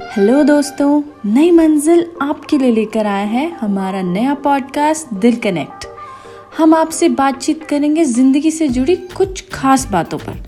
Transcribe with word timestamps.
Hello 0.00 0.42
दोस्तों, 0.42 1.02
नई 1.26 1.50
मंजिल 1.50 2.04
आपके 2.22 2.58
लिए 2.58 2.70
लेकर 2.72 3.06
आया 3.06 3.24
है 3.26 3.46
हमारा 3.50 4.02
नया 4.02 4.34
पॉडकास्ट 4.34 5.14
दिल 5.14 5.36
कनेक्ट। 5.36 5.86
हम 6.58 6.74
आपसे 6.74 7.08
बातचीत 7.08 7.64
करेंगे 7.64 8.04
ज़िंदगी 8.04 8.50
से 8.50 8.68
जुड़ी 8.68 8.96
कुछ 8.96 9.44
खास 9.52 9.86
बातों 9.86 10.18
पर, 10.18 10.38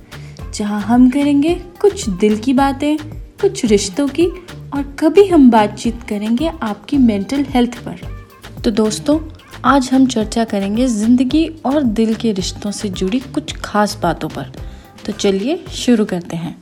जहाँ 0.54 0.80
हम 0.80 1.08
करेंगे 1.10 1.54
कुछ 1.80 2.08
दिल 2.10 2.38
की 2.38 2.52
बातें, 2.52 2.96
कुछ 3.40 3.64
रिश्तों 3.64 4.06
की, 4.08 4.26
और 4.26 4.96
कभी 4.98 5.26
हम 5.26 5.51
बातचीत 5.51 6.03
करेंगे 6.08 6.53
आपकी 6.62 6.98
मेंटल 6.98 7.44
हेल्थ 7.48 7.78
पर। 7.78 8.01
तो 8.64 8.71
दोस्तों, 8.71 9.19
आज 9.64 9.90
हम 9.92 10.06
चर्चा 10.06 10.44
करेंगे 10.44 10.87
ज़िंदगी 10.87 11.46
और 11.67 11.82
दिल 11.82 12.14
के 12.14 12.32
रिश्तों 12.32 12.71
से 12.71 12.88
जुड़ी 12.88 13.21
कुछ 13.21 13.56
खास 13.56 13.98
बातों 14.03 14.28
पर। 14.28 14.53
तो 15.06 15.12
चलिए 15.12 15.64
शुरू 15.74 16.05
करते 16.05 16.37
हैं। 16.37 16.56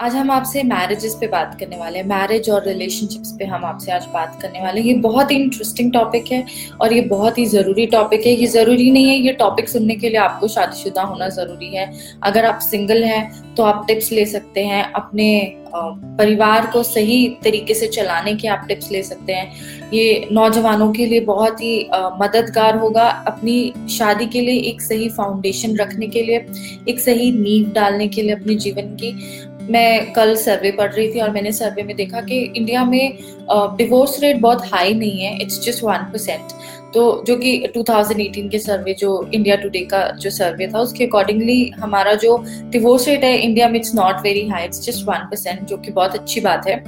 आज 0.00 0.14
हम 0.14 0.30
आपसे 0.30 0.62
मैरिजेस 0.62 1.14
पे 1.20 1.26
बात 1.28 1.56
करने 1.60 1.76
वाले 1.76 1.98
हैं। 1.98 2.04
मैरिज 2.06 2.48
और 2.50 2.64
रिलेशनशिप्स 2.66 3.32
पे 3.38 3.44
हम 3.44 3.64
आपसे 3.64 3.90
आज 3.92 4.04
बात 4.12 4.38
करने 4.42 4.60
वाले 4.62 4.80
हैं। 4.80 4.86
ये 4.88 4.94
बहुत 4.98 5.30
ही 5.30 5.36
इंटरेस्टिंग 5.36 5.92
टॉपिक 5.92 6.30
है 6.32 6.44
और 6.80 6.92
ये 6.92 7.00
बहुत 7.10 7.38
ही 7.38 7.44
ज़रूरी 7.46 7.86
टॉपिक 7.86 8.26
है। 8.26 8.32
ये 8.32 8.46
ज़रूरी 8.46 8.90
नहीं 8.90 9.08
है, 9.08 9.16
ये 9.16 9.32
टॉपिक 9.32 9.68
सुनने 9.68 9.94
के 9.94 10.08
लिए 10.08 10.18
आपको 10.18 10.48
शादीशुदा 10.48 11.02
होना 11.02 11.28
ज़रूरी 11.28 11.74
है। 11.74 11.92
अगर 12.22 12.44
आप 12.44 12.60
सिंगल 12.60 13.04
हैं 13.04 13.54
तो 13.54 13.62
आप 13.62 13.84
टिप्स 13.88 14.10
ले 14.12 14.24
सकते 14.26 14.64
हैं। 14.64 14.82
अपने 14.92 15.56
परिवार 15.74 16.66
को 16.72 16.82
सही 16.82 17.26
तरीके 17.44 17.74
से 17.74 17.86
चलाने 17.88 18.34
के 18.34 18.48
आप 18.48 18.64
टिप्स 18.68 18.90
ले 18.92 19.02
सकते 19.02 19.32
हैं। 19.32 19.90
ये 19.92 20.28
नौजवानों 20.32 20.90
के 20.92 21.06
लिए 21.06 21.20
बहुत 21.26 21.60
ही 21.60 21.76
मददगार 21.92 22.76
होगा। 22.78 23.08
अपनी 23.26 23.72
शादी 23.90 24.26
के 24.26 24.40
लिए 24.40 24.60
एक 24.70 24.82
सही 24.82 25.08
फाउंडेशन 25.10 25.76
रखने 25.76 26.06
के 26.06 26.22
लिए, 26.22 26.46
एक 26.88 27.00
सही 27.00 27.30
नींव 27.32 27.70
डालने 27.74 28.08
के 28.08 28.22
लिए 28.22 28.34
अपने 28.34 28.54
जीवन 28.56 28.94
की। 28.94 29.14
मैं 29.70 30.12
कल 30.12 30.34
सर्वे 30.36 30.70
पढ़ 30.70 30.92
रही 30.92 31.12
थी 31.14 31.20
और 31.20 31.30
मैंने 31.30 31.52
सर्वे 31.52 31.82
में 31.82 31.94
देखा 31.96 32.20
कि 32.20 32.40
इंडिया 32.56 32.84
में 32.84 33.18
डिवोर्स 33.76 34.20
रेट 34.22 34.40
बहुत 34.40 34.66
हाई 34.72 34.94
नहीं 34.94 35.20
है 35.20 35.36
इट्स 35.42 35.60
जस्ट 35.64 35.84
वन 35.84 36.10
परसेंट 36.12 36.52
तो 36.94 37.02
जो 37.26 37.36
कि 37.36 37.50
2018 37.76 38.48
के 38.50 38.58
सर्वे 38.58 38.94
जो 38.94 39.10
इंडिया 39.34 39.56
टुडे 39.56 39.80
का 39.92 40.00
जो 40.20 40.30
सर्वे 40.30 40.66
था, 40.68 40.78
उसके 40.80 41.04
अकॉर्डिंगली 41.06 41.68
हमारा 41.78 42.14
जो 42.14 42.36
डिवोर्स 42.70 43.06
रेट 43.08 43.24
है 43.24 43.36
इंडिया 43.38 43.68
में 43.68 43.78
it's 43.78 43.94
not 43.94 44.22
very 44.22 44.46
high 44.48 44.64
it's 44.64 44.84
just 44.86 45.06
one 45.08 45.28
percent 45.30 45.62
जो 45.62 45.76
कि 45.76 45.90
बहुत 45.90 46.14
अच्छी 46.14 46.40
बात 46.40 46.66
है। 46.68 46.82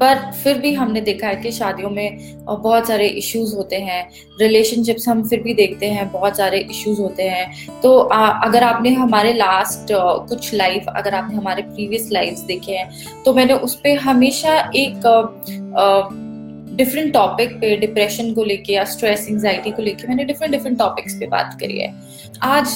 पर 0.00 0.30
फिर 0.34 0.58
भी 0.58 0.72
हमने 0.74 1.00
देखा 1.00 1.26
है 1.28 1.36
कि 1.36 1.50
शादियों 1.52 1.90
में 1.90 2.44
बहुत 2.44 2.86
सारे 2.88 3.06
इश्यूज़ 3.18 3.54
होते 3.56 3.76
हैं। 3.78 4.00
रिलेशनशिप्स 4.40 5.08
हम 5.08 5.22
फिर 5.28 5.42
भी 5.42 5.54
देखते 5.54 5.86
हैं 5.86 6.10
बहुत 6.12 6.36
सारे 6.36 6.58
इश्यूज़ 6.60 7.00
होते 7.00 7.22
हैं। 7.22 7.80
तो 7.82 7.98
आ, 7.98 8.26
अगर 8.46 8.64
आपने 8.64 8.90
हमारे 8.94 9.32
लास्ट 9.32 9.92
कुछ 10.28 10.52
लाइफ 10.54 10.84
अगर 10.88 11.14
आपने 11.14 11.36
हमारे 11.36 11.62
प्रीवियस 11.64 12.08
लाइफ 12.12 12.38
देखे 12.46 12.72
हैं 12.72 13.22
तो 13.24 13.34
मैंने 13.34 13.54
उस 13.54 13.74
पर 13.76 13.98
हमेशा 14.00 14.58
एक 14.76 15.00
डिफरेंट 16.76 17.12
टॉपिक 17.12 17.56
पे 17.60 17.76
डिप्रेशन 17.76 18.32
को 18.34 18.44
लेके 18.44 18.72
या 18.72 18.84
स्ट्रेस 18.86 19.26
एंजाइटी 19.30 19.70
को 19.70 19.82
लेके 19.82 20.08
मैंने 20.08 20.24
डिफरेंट 20.24 20.52
डिफरेंट 20.52 20.78
टॉपिक्स 20.78 21.14
पे 21.14 21.26
बात 21.26 21.56
करी 21.60 21.78
है। 21.78 21.92
आज 22.42 22.68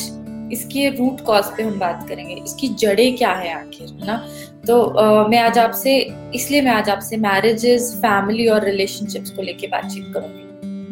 इसके 0.53 0.89
रूट 0.89 1.21
कॉज 1.21 1.45
पे 1.57 1.63
हम 1.63 1.79
बात 1.79 2.07
करेंगे। 2.09 2.35
इसकी 2.35 2.69
जड़ें 2.79 3.17
क्या 3.17 3.33
है 3.33 3.53
आखिर 3.55 3.89
है 3.91 4.07
ना? 4.07 4.25
तो 4.67 5.29
मैं 5.29 5.39
आज 5.39 5.59
आपसे, 5.59 5.99
इसलिए 6.35 6.61
मैं 6.63 6.73
आज 6.73 6.89
आपसे 6.91 7.17
मैरिजेस 7.17 7.93
फैमिली 7.97 8.47
और 8.49 8.65
रिलेशनशिप्स 8.65 9.31
को 9.31 9.43
लेके 9.43 9.67
बातचीत 9.67 10.13
करूँगी। 10.15 10.42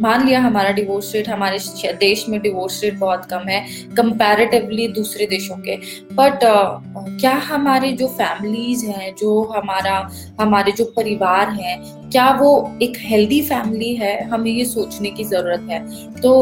मान 0.00 0.26
लिया 0.26 0.40
हमारा 0.40 0.70
डिवोर्स 0.72 1.14
रेट 1.14 1.28
हमारे 1.28 1.58
देश 2.00 2.28
में 2.28 2.40
डिवोर्स 2.40 2.82
रेट 2.84 2.98
बहुत 2.98 3.24
कम 3.30 3.48
है 3.48 3.60
कंपैरेटिवली 3.96 4.88
दूसरे 4.90 5.26
देशों 5.26 5.56
के। 5.58 5.76
बट 6.14 6.44
uh, 6.44 7.20
क्या 7.20 7.34
हमारे 7.46 7.92
जो 7.92 8.06
फैमिलीज़ 8.10 8.84
हैं 8.86 9.14
जो 9.14 9.42
हमारा 9.56 9.96
हमारे 10.40 10.72
जो 10.72 10.84
परिवार 10.96 11.50
हैं 11.52 11.78
क्या 12.10 12.30
वो 12.30 12.50
एक 12.82 12.96
हेल्दी 12.98 13.40
फैमिली 13.42 13.94
है? 13.94 14.14
हमें 14.28 14.50
ये 14.50 14.64
सोचने 14.64 15.10
की 15.10 15.24
ज़रूरत 15.24 15.66
है। 15.70 15.80
तो 16.14 16.32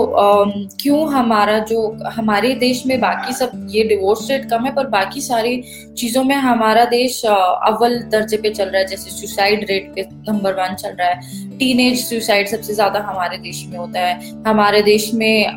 क्यों 0.81 1.13
हमारा 1.13 1.59
जो 1.71 1.81
हमारे 2.11 2.53
देश 2.55 2.85
में 2.87 3.01
बाकी 3.01 3.33
सब 3.33 3.67
ये 3.71 3.83
डिवोर्स 3.89 4.31
रेट 4.31 4.49
कम 4.51 4.65
है 4.65 4.75
पर 4.75 4.87
बाकी 4.89 5.21
सारी 5.21 5.61
चीज़ों 5.99 6.23
में 6.25 6.35
हमारा 6.37 6.85
देश 6.87 7.25
अव्वल 7.27 7.99
दर्जे 8.13 8.37
पे 8.37 8.51
चल 8.51 8.65
रहा 8.65 8.81
है 8.81 8.87
जैसे 8.87 9.11
सुसाइड 9.11 9.67
रेट 9.71 9.93
पे 9.95 10.07
नंबर 10.29 10.55
वन 10.55 10.75
चल 10.75 10.97
रहा 11.01 11.09
है। 11.09 11.59
टीनेज 11.59 12.05
सुसाइड 12.05 12.49
सबसे 12.49 12.75
ज़्यादा 12.75 13.01
हमारे 13.01 13.39
देश 13.49 13.65
में 13.69 13.79
होता 13.79 14.01
है। 14.01 14.45
हमारे 14.47 14.83
देश 14.83 15.13
में 15.15 15.57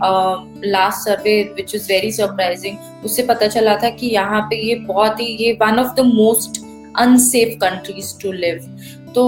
last 0.66 1.06
survey 1.06 1.42
which 1.56 1.76
is 1.76 1.88
very 1.90 2.12
surprising 2.14 3.06
उससे 3.06 3.24
पता 3.26 3.48
चला 3.50 3.78
था 3.78 3.90
कि 3.92 4.08
यहाँ 4.10 4.42
पे 4.50 4.56
ये 4.68 4.76
बहुत 4.88 5.20
ही, 5.22 5.26
ये 5.38 5.58
one 5.62 5.80
of 5.80 5.96
the 5.96 6.06
most 6.08 6.62
unsafe 7.00 7.58
countries 7.62 8.14
to 8.22 8.32
live 8.34 8.68
तो 9.16 9.24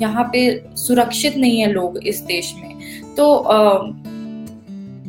यहाँ 0.00 0.24
पे 0.32 0.40
सुरक्षित 0.76 1.36
नहीं 1.36 1.60
है 1.60 1.70
लोग 1.72 1.98
इस 2.06 2.20
देश 2.26 2.52
में। 2.56 3.14
तो 3.14 3.26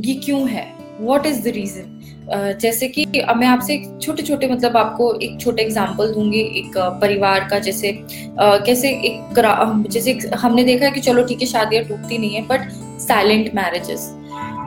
ये 0.01 0.13
क्यों 0.15 0.47
है? 0.49 0.65
वॉट 0.99 1.25
इज़ 1.25 1.41
द 1.43 1.53
रीजन 1.55 1.96
जैसे 2.29 2.87
कि 2.87 3.05
मैं 3.37 3.47
आपसे 3.47 3.77
छोटे 4.01 4.23
छोटे 4.23 4.47
मतलब 4.47 4.77
आपको 4.77 5.13
एक 5.15 5.39
छोटे 5.41 5.63
एग्जांपल 5.63 6.13
दूँगी, 6.13 6.39
एक 6.59 6.77
परिवार 7.01 7.47
का 7.49 7.59
जैसे 7.59 7.91
कैसे 8.39 8.89
एक 8.89 9.89
जैसे 9.91 10.17
हमने 10.35 10.63
देखा 10.63 10.85
है 10.85 10.91
कि 10.91 11.01
चलो 11.01 11.23
ठीक 11.25 11.41
है, 11.41 11.47
शादियाँ 11.47 11.83
टूटती 11.85 12.17
नहीं 12.17 12.29
है 12.29 12.41
बट 12.47 12.69
साइलेंट 13.01 13.53
मैरिजेस 13.55 14.09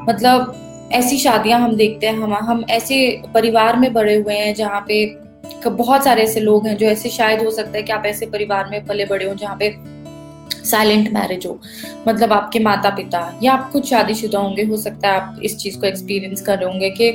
मतलब 0.09 0.55
ऐसी 0.93 1.19
शादियाँ 1.19 1.61
हम 1.61 1.77
देखते 1.77 2.07
हैं, 2.07 2.15
हम 2.15 2.35
हम 2.35 2.65
ऐसे 2.71 3.23
परिवार 3.35 3.77
में 3.79 3.93
बड़े 3.93 4.15
हुए 4.15 4.35
हैं, 4.35 4.55
जहाँ 4.55 4.85
पे 4.89 5.05
बहुत 5.67 6.05
सारे 6.05 6.23
ऐसे 6.23 6.41
लोग 6.41 6.67
हैं 6.67 6.77
जो 6.77 6.87
ऐसे 6.87 7.09
शायद 7.11 7.43
हो 7.45 7.51
सकता 7.51 7.77
है 7.77 7.83
कि 7.83 7.93
आप 7.93 8.07
ऐसे 8.07 8.27
परिवार 8.27 8.69
में 8.71 8.85
पले 8.87 9.05
बड़े 9.05 9.25
हो, 9.25 9.35
जहाँ 9.35 9.57
पे 9.61 9.75
साइलेंट 10.65 11.13
मैरिज 11.13 11.47
हो 11.47 11.59
मतलब 12.09 12.33
आपके 12.33 12.59
माता 12.59 12.91
पिता 12.91 13.21
या 13.43 13.53
आप 13.53 13.71
खुद 13.73 13.85
शादीशुदा 13.85 14.39
होंगे, 14.39 14.63
हो 14.65 14.77
सकता 14.77 15.09
है 15.09 15.21
आप 15.21 15.41
इस 15.43 15.57
चीज़ 15.59 15.79
को 15.81 15.87
एक्सपीरियंस 15.87 16.43
कर 16.43 16.59
रहे 16.59 16.71
होंगे 16.71 16.91
कि 16.91 17.11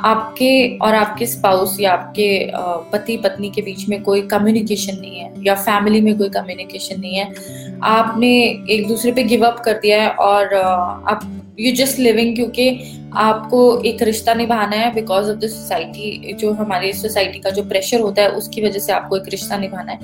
आपके 0.00 0.78
और 0.78 0.94
आपके 0.94 1.26
स्पाउस 1.26 1.80
या 1.80 1.92
आपके 1.92 2.50
पति 2.92 3.16
पत्नी 3.16 3.50
के 3.50 3.62
बीच 3.62 3.88
में 3.88 4.02
कोई 4.02 4.22
कम्युनिकेशन 4.22 4.96
नहीं 5.00 5.16
है 5.16 5.32
या 5.46 5.54
फैमिली 5.54 6.00
में 6.00 6.16
कोई 6.18 6.28
कम्युनिकेशन 6.28 7.00
नहीं 7.00 7.14
है। 7.14 7.34
आपने 7.82 8.30
एक 8.70 8.88
दूसरे 8.88 9.12
पे 9.12 9.22
गिव 9.24 9.46
अप 9.46 9.62
कर 9.64 9.72
दिया 9.72 10.02
है 10.02 10.10
और 10.10 10.54
आप 10.54 11.20
यू 11.60 11.72
जस्ट 11.76 11.98
लिविंग 11.98 12.34
क्योंकि 12.36 12.68
आपको 13.14 13.82
एक 13.82 14.02
रिश्ता 14.02 14.34
निभाना 14.34 14.76
है 14.76 14.92
बिकॉज़ 14.94 15.30
ऑफ़ 15.30 15.38
द 15.38 15.46
सोसाइटी 15.46 16.32
जो 16.32 16.52
हमारी 16.52 16.92
सोसाइटी 16.92 17.38
का 17.38 17.50
जो 17.50 17.62
प्रेशर 17.62 18.00
होता 18.00 18.22
है 18.22 18.30
उसकी 18.30 18.62
वजह 18.62 18.78
से 18.78 18.92
आपको 18.92 19.16
एक 19.16 19.28
रिश्ता 19.28 19.58
निभाना 19.58 19.92
है। 19.92 19.98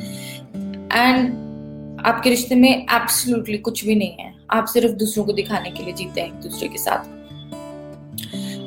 एंड 0.94 2.02
आपके 2.06 2.30
रिश्ते 2.30 2.54
में 2.54 2.70
एब्सोल्युटली 2.70 3.58
कुछ 3.58 3.84
भी 3.86 3.94
नहीं 3.94 4.16
है। 4.20 4.34
आप 4.50 4.66
सिर्फ़ 4.66 4.92
दूसरों 4.92 5.24
को 5.24 5.32
दिखाने 5.32 5.70
के 5.70 5.84
लिए 5.84 5.94
जीते 5.94 6.20
हैं 6.20 6.28
एक 6.28 6.34
दूसरे 6.34 6.68
के 6.68 6.78
साथ। 6.78 7.17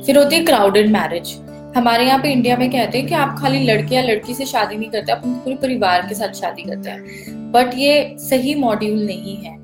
फिर 0.06 0.18
होती 0.18 0.36
है 0.36 0.44
क्राउडेड 0.46 0.90
मैरिज 0.92 1.38
हमारे 1.76 2.06
यहाँ 2.06 2.20
पे 2.20 2.32
इंडिया 2.32 2.56
में 2.58 2.70
कहते 2.72 2.98
हैं 2.98 3.08
कि 3.08 3.14
आप 3.16 3.36
खाली 3.40 3.60
लड़के 3.64 3.96
या 3.96 4.02
लड़की 4.02 4.34
से 4.34 4.46
शादी 4.46 4.78
नहीं 4.78 4.90
करते, 4.90 5.12
आप 5.12 5.22
पूरे 5.26 5.56
परिवार 5.56 6.08
के 6.08 6.16
साथ 6.16 6.34
शादी 6.34 6.62
करते 6.62 6.90
हैं। 6.90 7.52
बट 7.52 7.72
ये 7.76 8.16
सही 8.20 8.56
मॉड्यूल 8.56 9.06
नहीं 9.06 9.36
है। 9.38 9.60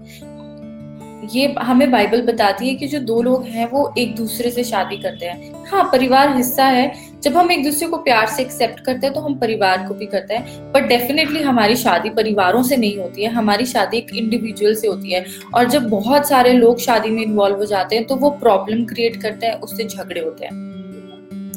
ये 1.34 1.48
हमें 1.60 1.90
बाइबल 1.92 2.22
बताती 2.22 2.68
है 2.68 2.76
कि 2.76 2.88
जो 2.88 3.00
दो 3.00 3.22
लोग 3.22 3.46
हैं, 3.46 3.70
वो 3.70 3.94
एक 3.98 4.16
दूसरे 4.16 4.52
से 4.52 4.64
शादी 4.64 4.98
करते 4.98 5.26
हैं। 5.26 5.66
हाँ 5.66 5.84
परिवार 5.92 6.36
हिस्सा 6.36 6.66
है 6.66 6.92
जब 7.24 7.38
हम 7.38 7.52
एक 7.52 7.64
दूसरे 7.64 7.88
को 7.88 7.98
प्यार 7.98 8.28
से 8.28 8.42
एक्सेप्ट 8.44 8.80
करते 8.80 9.08
हैं 9.08 9.14
तो 9.16 9.22
हम 9.22 9.36
परिवार 9.36 9.86
को 9.88 9.94
भी 9.94 10.06
करते 10.06 10.34
हैं। 10.34 10.72
बट 10.74 10.88
डेफिनेटली 10.88 11.42
हमारी 11.42 11.76
शादी 11.76 12.10
परिवारों 12.10 12.62
से 12.64 12.78
नहीं 12.78 12.98
होती 12.98 13.24
है, 13.24 13.32
हमारी 13.32 13.66
शादी 13.66 13.98
एक 13.98 14.16
इंडिविजुअल 14.16 14.76
से 14.76 14.88
होती 14.88 15.14
है। 15.14 15.26
और 15.56 15.70
जब 15.70 15.90
बहुत 15.90 16.28
सारे 16.28 16.54
लोग 16.54 16.80
शादी 16.80 17.10
में 17.10 17.22
इन्वॉल्व 17.24 17.58
हो 17.58 17.66
जाते 17.66 17.96
हैं 17.96 18.06
तो 18.06 18.16
वो 18.16 18.30
प्रॉब्लम 18.30 18.86
क्रिएट 18.86 19.22
करते 19.22 19.46
हैं, 19.46 19.54
उससे 19.54 19.84
झगड़े 19.84 20.22
होते 20.22 20.46
हैं। 20.46 20.67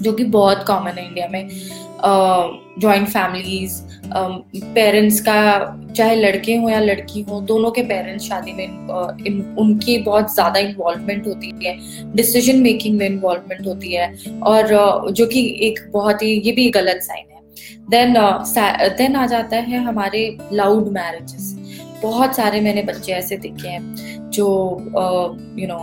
जो 0.02 0.12
कि 0.12 0.24
बहुत 0.24 0.64
कॉमन 0.66 0.98
है 0.98 1.06
इंडिया 1.06 1.28
में। 1.28 1.48
जॉइंट 2.80 3.08
फैमिलीज़ 3.08 3.80
पेरेंट्स 4.74 5.20
का 5.20 5.40
चाहे 5.96 6.14
लड़के 6.16 6.54
हो 6.56 6.68
या 6.68 6.78
लड़की 6.80 7.20
हो 7.22 7.40
दोनों 7.40 7.70
के 7.70 7.82
पेरेंट्स 7.82 8.24
शादी 8.24 8.52
में 8.52 8.66
uh, 8.66 9.60
उनकी 9.60 9.98
बहुत 9.98 10.34
ज़्यादा 10.34 10.60
इन्वॉल्वमेंट 10.60 11.26
होती 11.26 11.52
है। 11.64 11.76
डिसीज़न 12.14 12.62
मेकिंग 12.62 12.98
में 12.98 13.06
इन्वॉल्वमेंट 13.06 13.66
होती 13.66 13.92
है। 13.92 14.08
और 14.42 14.74
uh, 14.74 15.12
जो 15.12 15.26
कि 15.26 15.58
एक 15.60 15.80
बहुत 15.92 16.22
ही 16.22 16.32
ये 16.40 16.52
भी 16.52 16.70
गलत 16.70 17.00
साइन 17.02 17.26
है। 17.32 17.40
देन 17.90 18.14
देन 18.98 19.12
uh, 19.12 19.18
आ 19.18 19.26
जाता 19.26 19.56
है 19.56 19.84
हमारे 19.84 20.38
लाउड 20.52 20.88
मैरिजेस 20.88 21.54
बहुत 22.02 22.36
सारे 22.36 22.60
मैंने 22.60 22.82
बच्चे 22.82 23.12
ऐसे 23.12 23.36
देखे 23.36 23.68
हैं 23.68 24.30
जो 24.30 24.46
यू 25.58 25.66
नो 25.66 25.78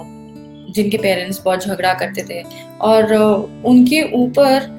जिनके 0.70 0.98
पेरेंट्स 0.98 1.42
बहुत 1.46 1.66
झगड़ा 1.66 1.94
करते 1.94 2.24
थे। 2.24 2.44
और 2.82 3.14
उनके 3.66 4.16
ऊपर 4.16 4.78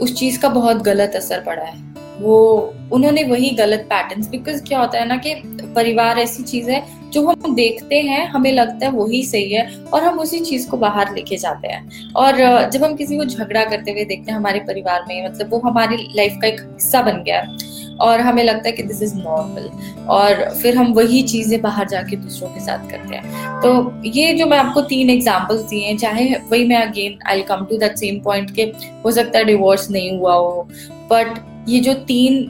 उस 0.00 0.14
चीज़ 0.14 0.40
का 0.40 0.48
बहुत 0.48 0.76
गलत 0.76 1.12
असर 1.16 1.40
पड़ा 1.40 1.62
है। 1.62 1.90
वो, 2.20 2.74
उन्होंने 2.92 3.24
वही 3.24 3.50
गलत 3.50 3.80
पैटर्न्स 3.80 4.28
बिकॉज़ 4.28 4.64
क्या 4.64 4.80
होता 4.80 4.98
है 4.98 5.06
ना 5.06 5.16
कि 5.16 5.34
परिवार 5.74 6.18
ऐसी 6.18 6.42
चीज़ 6.42 6.70
है 6.70 6.99
जो 7.10 7.26
हम 7.26 7.54
देखते 7.54 8.00
हैं, 8.00 8.26
हमें 8.28 8.52
लगता 8.52 8.86
है 8.86 8.92
वही 8.92 9.22
सही 9.24 9.52
है 9.52 9.66
और 9.92 10.04
हम 10.04 10.18
उसी 10.20 10.40
चीज़ 10.40 10.68
को 10.70 10.76
बाहर 10.76 11.14
लेके 11.14 11.36
जाते 11.36 11.68
हैं। 11.68 12.12
और 12.16 12.36
जब 12.70 12.84
हम 12.84 12.94
किसी 12.96 13.16
को 13.16 13.24
झगड़ा 13.24 13.64
करते 13.64 13.90
हुए 13.90 14.04
देखते 14.04 14.30
हैं 14.30 14.38
हमारे 14.38 14.60
परिवार 14.68 15.04
में 15.08 15.24
मतलब 15.26 15.50
वो 15.50 15.58
हमारी 15.64 16.08
लाइफ 16.16 16.38
का 16.42 16.48
एक 16.48 16.60
हिस्सा 16.60 17.02
बन 17.02 17.22
गया 17.22 17.40
है 17.40 17.68
और 18.00 18.20
हमें 18.20 18.42
लगता 18.44 18.68
है 18.68 18.72
कि 18.72 18.82
दिस 18.82 19.02
इज़ 19.02 19.14
नॉर्मल 19.16 19.68
और 20.08 20.48
फिर 20.52 20.76
हम 20.76 20.92
वही 20.92 21.22
चीज़ें 21.24 21.60
बाहर 21.62 21.88
जाके 21.88 22.16
दूसरों 22.16 22.48
के 22.48 22.60
साथ 22.60 22.88
करते 22.90 23.16
हैं। 23.16 23.60
तो 23.62 24.02
ये 24.08 24.32
जो 24.34 24.46
मैं 24.46 24.58
आपको 24.58 24.80
तीन 24.84 25.10
एग्जाम्पल्स 25.10 25.60
दिए 25.62 25.86
हैं, 25.86 25.96
चाहे 25.98 26.28
वही 26.50 26.64
मैं 26.66 26.76
again 26.78 27.18
I 27.28 27.42
come 27.42 27.66
to 27.70 27.78
that 27.78 27.96
same 27.96 28.20
point 28.20 28.54
के 28.56 28.62
हो 29.04 29.10
सकता 29.12 29.38
है 29.38 29.44
डिवोर्स 29.44 29.90
नहीं 29.90 30.18
हुआ 30.18 30.34
हो 30.34 30.68
बट 31.12 31.38
ये 31.68 31.80
जो 31.80 31.94
तीन 32.06 32.40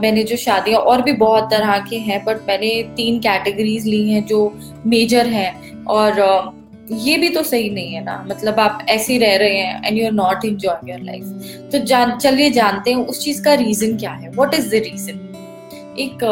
मैंने 0.00 0.22
जो 0.24 0.36
शादियाँ 0.36 0.80
और 0.80 1.02
भी 1.02 1.12
बहुत 1.14 1.50
तरह 1.50 1.78
के 1.80 1.96
हैं 2.00 2.24
बट 2.24 2.46
मैंने 2.48 2.70
तीन 2.96 3.18
कैटेगरीज 3.20 3.86
ली 3.86 4.08
हैं 4.10 4.24
जो 4.26 4.40
मेजर 4.86 5.26
हैं 5.28 5.84
और 5.86 6.20
ये 6.90 7.16
भी 7.18 7.28
तो 7.28 7.42
सही 7.42 7.70
नहीं 7.70 7.94
है 7.94 8.02
ना। 8.04 8.24
मतलब 8.28 8.60
आप 8.60 8.86
ऐसे 8.90 9.16
रह 9.18 9.36
रहे 9.36 9.56
हैं 9.56 9.86
and 9.86 9.98
you 9.98 10.04
are 10.06 10.12
not 10.12 10.44
enjoy 10.44 10.90
your 10.90 11.00
life 11.00 11.70
तो 11.72 11.78
जान, 11.78 12.16
चलिए 12.18 12.50
जानते 12.50 12.90
हैं 12.90 13.04
उस 13.06 13.24
चीज़ 13.24 13.42
का 13.44 13.54
रीजन 13.54 13.96
क्या 13.96 14.12
है। 14.12 14.30
वॉट 14.30 14.54
इज़ 14.54 14.68
द 14.68 14.82
रीजन 14.84 15.24
एक 15.98 16.24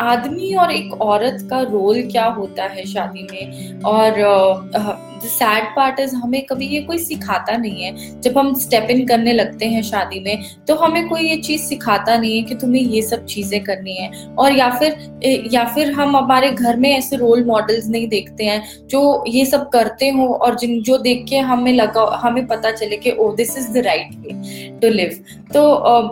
आदमी 0.00 0.54
और 0.54 0.72
एक 0.72 1.00
औरत 1.02 1.46
का 1.50 1.60
रोल 1.62 2.02
क्या 2.02 2.24
होता 2.32 2.64
है 2.66 2.84
शादी 2.86 3.26
में? 3.32 3.80
और 3.82 5.02
सैड 5.24 5.64
पार्ट 5.76 6.00
इज़ 6.00 6.14
हमें 6.14 6.44
कभी 6.46 6.66
ये 6.66 6.80
कोई 6.80 6.98
सिखाता 6.98 7.56
नहीं 7.56 7.82
है। 7.82 8.20
जब 8.20 8.38
हम 8.38 8.52
स्टेप 8.54 8.90
इन 8.90 9.06
करने 9.06 9.32
लगते 9.32 9.66
हैं 9.66 9.82
शादी 9.82 10.20
में 10.20 10.44
तो 10.68 10.74
हमें 10.76 11.08
कोई 11.08 11.22
ये 11.22 11.36
चीज़ 11.38 11.62
सिखाता 11.62 12.16
नहीं 12.16 12.36
है 12.36 12.42
कि 12.42 12.54
तुम्हें 12.54 12.82
ये 12.82 13.02
सब 13.02 13.24
चीज़ें 13.26 13.62
करनी 13.64 13.94
है। 13.94 14.10
और 14.28 14.52
या 14.52 14.68
फिर 14.70 15.48
या 15.52 15.64
फिर 15.64 15.92
हम 15.92 16.16
हमारे 16.16 16.50
घर 16.50 16.76
में 16.76 16.90
ऐसे 16.90 17.16
रोल 17.16 17.44
मॉडल्स 17.44 17.88
नहीं 17.88 18.08
देखते 18.08 18.44
हैं, 18.44 18.62
जो 18.88 19.24
ये 19.28 19.44
सब 19.46 19.68
करते 19.70 20.08
हो 20.08 20.26
और 20.26 20.58
जिन, 20.58 20.80
जो 20.82 20.98
देख 20.98 21.24
के 21.28 21.38
हमें 21.38 21.72
लगा, 21.72 22.04
हमें 22.22 22.46
पता 22.46 22.70
चले 22.72 22.96
कि 22.96 23.10
ओ 23.10 23.32
this 23.34 23.56
is 23.58 23.70
the 23.72 23.84
right 23.86 24.14
way 24.16 24.78
to 24.80 24.88
live 24.88 25.18
तो 25.54 25.62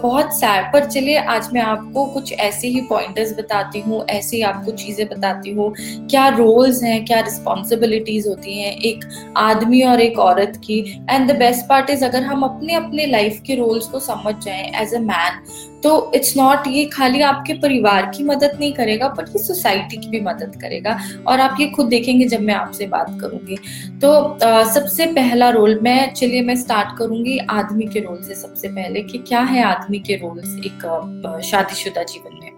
बहुत 0.02 0.32
सैड 0.35 0.73
पर 0.73 0.85
चलिए 0.87 1.17
आज 1.19 1.49
मैं 1.52 1.61
आपको 1.61 2.05
कुछ 2.06 2.32
ऐसे 2.32 2.69
ही 2.69 2.81
पॉइंटर्स 2.81 3.32
बताती 3.38 3.72
हूँ 3.81 4.05
ऐसे 4.11 4.37
ही 4.37 4.43
आपको 4.43 4.73
चीज़ें 4.73 5.07
बताती 5.09 5.51
हूँ। 5.51 5.73
क्या 6.11 6.29
रोल्स 6.29 6.83
हैं 6.83 7.05
क्या 7.05 7.21
रिस्पॉन्सिबिलिटीज 7.21 8.27
होती 8.29 8.59
हैं 8.59 8.73
एक 8.83 9.05
आदमी 9.39 9.83
और 9.83 10.01
एक 10.01 10.19
औरत 10.21 10.61
की? 10.65 10.81
And 11.11 11.31
the 11.31 11.37
best 11.39 11.69
part 11.69 11.91
is 11.91 12.05
अगर 12.05 12.23
हम 12.23 12.43
अपने 12.43 12.75
अपने 12.75 13.07
लाइफ 13.07 13.41
के 13.47 13.55
रोल्स 13.57 13.89
को 13.89 14.01
समझ 14.01 14.35
जाएँ 14.45 14.71
एज 14.83 14.95
अ 14.95 15.01
मैन 15.01 15.43
तो 15.83 15.91
इट्स 16.15 16.37
नॉट 16.37 16.67
ये 16.67 16.85
खाली 16.87 17.21
आपके 17.23 17.55
परिवार 17.55 18.11
की 18.17 18.25
मदद 18.25 18.57
नहीं 18.61 18.73
करेगा 18.73 19.09
बट 19.09 19.29
ये 19.29 19.39
सोसाइटी 19.39 19.97
की 19.97 20.09
भी 20.11 20.21
मदद 20.21 20.57
करेगा। 20.61 20.97
और 21.27 21.41
आप 21.41 21.57
ये 21.61 21.67
खुद 21.67 21.87
देखेंगे 21.87 22.27
जब 22.29 22.41
मैं 22.41 22.55
आपसे 22.55 22.87
बात 22.87 23.07
करूँगी। 23.21 23.57
तो 24.01 24.13
आ, 24.13 24.63
सबसे 24.65 25.07
पहला 25.13 25.49
रोल 25.51 25.79
मैं 25.83 26.13
चलिए 26.15 26.43
मैं 26.43 26.57
स्टार्ट 26.57 26.97
करूँगी 26.99 27.39
आदमी 27.51 27.87
के 27.87 28.01
रोल 28.01 28.23
से 28.23 28.35
सबसे 28.35 28.69
पहले 28.69 29.03
कि 29.03 29.19
क्या 29.19 29.41
है 29.43 29.63
आदमी 29.65 29.99
के 29.99 30.17
रोल्स 30.17 30.57
एक 30.67 31.41
शादीशुदा 31.45 32.03
जीवन 32.05 32.39
में? 32.41 32.51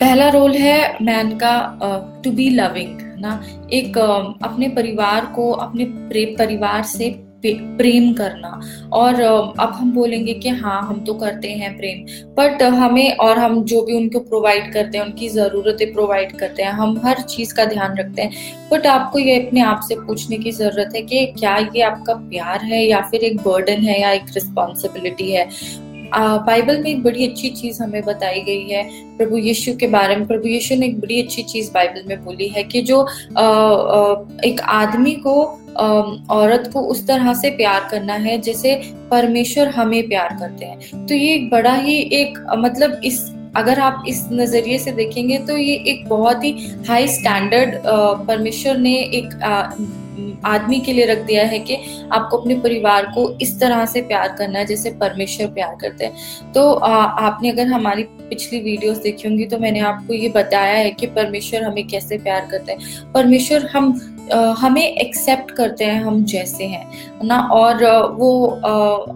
पहला 0.00 0.28
रोल 0.28 0.52
है 0.52 0.96
मैन 1.02 1.30
का 1.38 1.52
टू 2.24 2.30
बी 2.30 2.48
लविंग 2.50 2.98
ना? 3.20 3.42
एक 3.72 3.98
uh, 3.98 4.44
अपने 4.44 4.68
परिवार 4.68 5.26
को 5.26 5.50
अपने 5.52 5.84
परिवार 6.36 6.82
से 6.86 7.14
प्रेम 7.42 8.12
करना। 8.12 8.50
और 8.92 9.20
अब 9.20 9.72
हम 9.74 9.92
बोलेंगे 9.92 10.32
कि 10.34 10.48
हाँ 10.50 10.80
हम 10.82 11.04
तो 11.04 11.14
करते 11.14 11.48
हैं 11.50 11.76
प्रेम 11.76 12.04
बट 12.34 12.62
हमें 12.62 13.16
और 13.16 13.38
हम 13.38 13.62
जो 13.64 13.82
भी 13.82 13.96
उनको 13.96 14.20
प्रोवाइड 14.20 14.72
करते 14.72 14.98
हैं 14.98 15.04
उनकी 15.04 15.28
ज़रूरतें 15.28 15.92
प्रोवाइड 15.92 16.36
करते 16.38 16.62
हैं 16.62 16.70
हम 16.72 17.00
हर 17.04 17.20
चीज़ 17.24 17.54
का 17.54 17.64
ध्यान 17.64 17.96
रखते 17.98 18.22
हैं। 18.22 18.30
बट 18.72 18.86
आपको 18.86 19.18
ये 19.18 19.40
अपने 19.46 19.60
आप 19.60 19.80
से 19.88 19.94
पूछने 19.96 20.38
की 20.38 20.50
ज़रूरत 20.52 20.92
है 20.96 21.02
कि 21.02 21.24
क्या 21.38 21.56
ये 21.76 21.82
आपका 21.82 22.14
प्यार 22.28 22.64
है 22.64 22.84
या 22.84 23.00
फिर 23.10 23.24
एक 23.24 23.36
बर्डन 23.38 23.82
है 23.82 24.00
या 24.00 24.12
एक 24.12 24.34
रिस्पॉन्सिबिलिटी 24.34 25.30
है? 25.32 25.48
बाइबल 26.14 26.82
में 26.82 26.90
एक 26.90 27.02
बड़ी 27.02 27.26
अच्छी 27.26 27.48
चीज़ 27.50 27.82
हमें 27.82 28.02
बताई 28.04 28.40
गई 28.40 28.64
है, 28.68 28.82
प्रभु 29.18 29.36
यीशु 29.38 29.76
के 29.76 29.86
बारे 29.88 30.16
में। 30.16 30.26
प्रभु 30.26 30.48
यीशु 30.48 30.74
ने 30.74 30.86
एक 30.86 31.00
बड़ी 31.00 31.20
अच्छी 31.22 31.42
चीज़ 31.44 31.70
बाइबल 31.72 32.04
में 32.08 32.24
बोली 32.24 32.48
है 32.48 32.62
कि 32.64 32.82
जो 32.82 33.02
एक 34.44 34.60
आदमी 34.60 35.14
को 35.26 35.36
औरत 36.30 36.70
को 36.72 36.80
उस 36.82 37.06
तरह 37.06 37.32
से 37.34 37.50
प्यार 37.56 37.88
करना 37.90 38.14
है 38.14 38.38
जैसे 38.40 38.74
परमेश्वर 39.10 39.68
हमें 39.68 40.08
प्यार 40.08 40.36
करते 40.40 40.64
हैं। 40.64 41.06
तो 41.06 41.14
ये 41.14 41.34
एक 41.34 41.50
बड़ा 41.50 41.74
ही 41.74 41.96
एक 42.12 42.38
मतलब 42.58 43.00
इस, 43.04 43.20
अगर 43.56 43.80
आप 43.80 44.04
इस 44.08 44.24
नज़रिए 44.32 44.78
से 44.78 44.92
देखेंगे 44.92 45.38
तो 45.38 45.56
ये 45.56 45.74
एक 45.88 46.08
बहुत 46.08 46.44
ही 46.44 46.56
हाई 46.88 47.08
स्टैंडर्ड 47.08 47.76
परमेश्वर 48.26 48.76
ने 48.78 48.94
एक 48.94 49.38
आदमी 50.44 50.80
के 50.80 50.92
लिए 50.92 51.06
रख 51.06 51.18
दिया 51.18 51.44
है 51.44 51.58
कि 51.58 51.76
आपको 52.12 52.36
अपने 52.36 52.54
परिवार 52.54 53.06
को 53.06 53.38
इस 53.38 53.60
तरह 53.60 53.84
से 53.86 54.00
प्यार 54.02 54.34
करना 54.38 54.58
है 54.58 54.66
जैसे 54.66 54.90
परमेश्वर 54.90 55.46
प्यार 55.46 55.76
करते 55.80 56.04
हैं। 56.04 56.52
तो 56.52 56.72
आ, 56.72 57.02
आपने 57.02 57.50
अगर 57.50 57.66
हमारी 57.66 58.02
पिछली 58.02 58.60
वीडियोस 58.60 58.98
देखी 58.98 59.28
होंगी 59.28 59.44
तो 59.44 59.58
मैंने 59.58 59.80
आपको 59.80 60.14
ये 60.14 60.28
बताया 60.28 60.74
है 60.74 60.90
कि 60.90 61.06
परमेश्वर 61.06 61.62
हमें 61.62 61.86
कैसे 61.86 62.18
प्यार 62.18 62.48
करते 62.50 62.72
हैं। 62.72 63.12
परमेश्वर 63.12 63.66
हम 63.66 63.92
हमें 64.32 64.82
एक्सेप्ट 64.82 65.50
करते 65.50 65.84
हैं 65.84 66.02
हम 66.04 66.22
जैसे 66.24 66.64
हैं 66.64 66.86
ना? 67.24 67.38
और 67.52 67.84
वो 68.12 68.46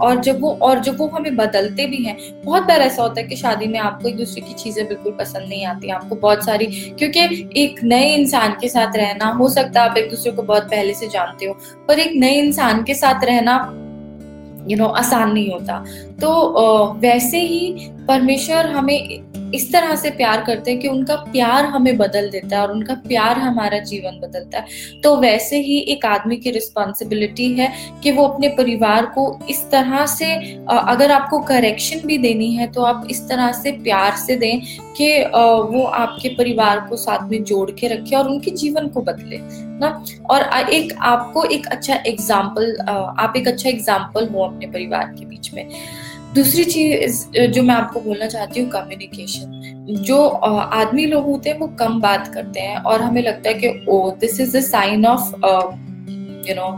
और 0.01 0.21
जब 0.21 0.41
वो, 0.41 0.51
और 0.53 0.81
जब 0.81 0.99
वो 0.99 1.07
हमें 1.09 1.37
बदलते 1.37 1.87
भी 1.87 2.03
हैं, 2.05 2.17
बहुत 2.45 2.63
बार 2.63 2.81
ऐसा 2.81 3.03
होता 3.03 3.21
है 3.21 3.27
कि 3.27 3.37
शादी 3.37 3.67
में 3.67 3.79
आपको 3.79 4.09
एक 4.09 4.17
दूसरे 4.17 4.43
की 4.43 4.55
चीज़ें 4.55 4.87
बिल्कुल 4.89 5.13
पसंद 5.19 5.49
नहीं 5.49 5.65
आती, 5.67 5.91
आपको 5.91 6.17
बहुत 6.17 6.45
सारी, 6.45 6.67
क्योंकि 6.99 7.49
एक 7.57 7.83
नए 7.85 8.15
इंसान 8.15 8.57
के 8.61 8.69
साथ 8.69 8.97
रहना, 8.97 9.27
हो 9.33 9.49
सकता 9.49 9.83
है 9.83 9.91
आप 9.91 9.97
एक 9.97 10.11
दूसरे 10.11 10.33
को 10.33 10.43
बहुत 10.43 10.71
पहले 10.71 10.95
से 10.95 11.09
जानते 11.09 11.47
हो, 11.47 11.57
पर 11.89 11.99
एक 11.99 12.13
नए 12.17 12.41
इंसान 12.41 12.83
के 12.83 12.95
साथ 12.95 13.25
रहना 13.25 13.57
यू 14.69 14.77
नो 14.77 14.87
आसान 14.87 15.33
नहीं 15.33 15.51
होता। 15.51 15.85
तो 16.21 16.31
वैसे 16.99 17.41
ही 17.41 17.91
परमेश्वर 18.11 18.67
हमें 18.69 19.51
इस 19.55 19.73
तरह 19.73 19.95
से 19.97 20.11
प्यार 20.11 20.43
करते 20.45 20.71
हैं 20.71 20.81
कि 20.81 20.89
उनका 20.89 21.15
प्यार 21.25 21.65
हमें 21.67 21.97
बदल 21.99 22.29
देता 22.31 22.57
है 22.57 22.63
और 22.63 22.73
उनका 22.73 22.95
प्यार 23.07 23.39
हमारा 23.39 23.79
जीवन 23.81 24.19
बदलता 24.21 24.59
है। 24.59 25.01
तो 25.03 25.15
वैसे 25.17 25.59
ही 25.61 25.79
एक 25.95 26.05
आदमी 26.07 26.37
की 26.37 26.51
रिस्पॉन्सिबिलिटी 26.51 27.49
है 27.55 27.71
कि 28.03 28.13
वो 28.13 28.27
अपने 28.27 28.49
परिवार 28.59 29.07
को 29.07 29.25
इस 29.51 29.63
तरह 29.71 30.05
से 30.09 30.33
अगर 30.71 31.13
आपको 31.13 31.39
करेक्शन 31.45 32.07
भी 32.07 32.19
देनी 32.19 32.53
है 32.55 32.67
तो 32.73 32.83
आप 32.83 33.07
इस 33.11 33.23
तरह 33.29 33.53
से 33.53 33.73
प्यार 33.83 34.17
से 34.17 34.37
दें 34.37 34.61
कि 34.97 35.09
वो 35.73 35.83
आपके 35.85 36.29
परिवार 36.35 36.81
को 36.81 36.97
साथ 36.97 37.29
में 37.31 37.43
जोड़ 37.45 37.71
के 37.71 37.89
रखे 37.89 38.17
और 38.17 38.29
उनके 38.29 38.51
जीवन 38.53 38.89
को 38.89 39.01
बदले, 39.03 39.39
ना? 39.41 40.05
और 40.31 40.71
एक 40.71 40.93
आपको 41.05 41.45
एक 41.47 41.67
अच्छा 41.69 41.95
एग्ज़ाम्पल 42.07 42.77
आप 42.89 43.35
एक 43.37 43.49
अच्छा 43.49 43.69
एग्ज़ाम्पल 43.69 44.29
हो 44.29 44.45
अपने 44.45 44.67
परिवार 44.69 45.15
के 45.19 45.27
बीच 45.27 45.53
में। 45.55 45.69
दूसरी 46.35 46.65
चीज़ 46.65 47.39
जो 47.47 47.63
मैं 47.63 47.75
आपको 47.75 48.01
बोलना 48.01 48.27
चाहती 48.27 48.61
हूँ 48.61 48.71
कम्युनिकेशन 48.71 49.97
जो 50.07 50.27
आदमी 50.27 51.07
लोग 51.07 51.25
होते 51.25 51.51
हैं 51.51 51.59
वो 51.59 51.67
कम 51.67 52.01
बात 52.01 52.29
करते 52.35 52.61
हैं 52.61 52.77
और 52.77 53.03
हमें 53.03 53.23
लगता 53.23 53.49
है 53.49 53.55
कि 53.55 53.87
ओ 53.89 54.11
this 54.11 54.41
is 54.41 54.57
a 54.57 54.61
sign 54.61 55.07
of 55.07 55.35
you 56.49 56.55
know 56.55 56.69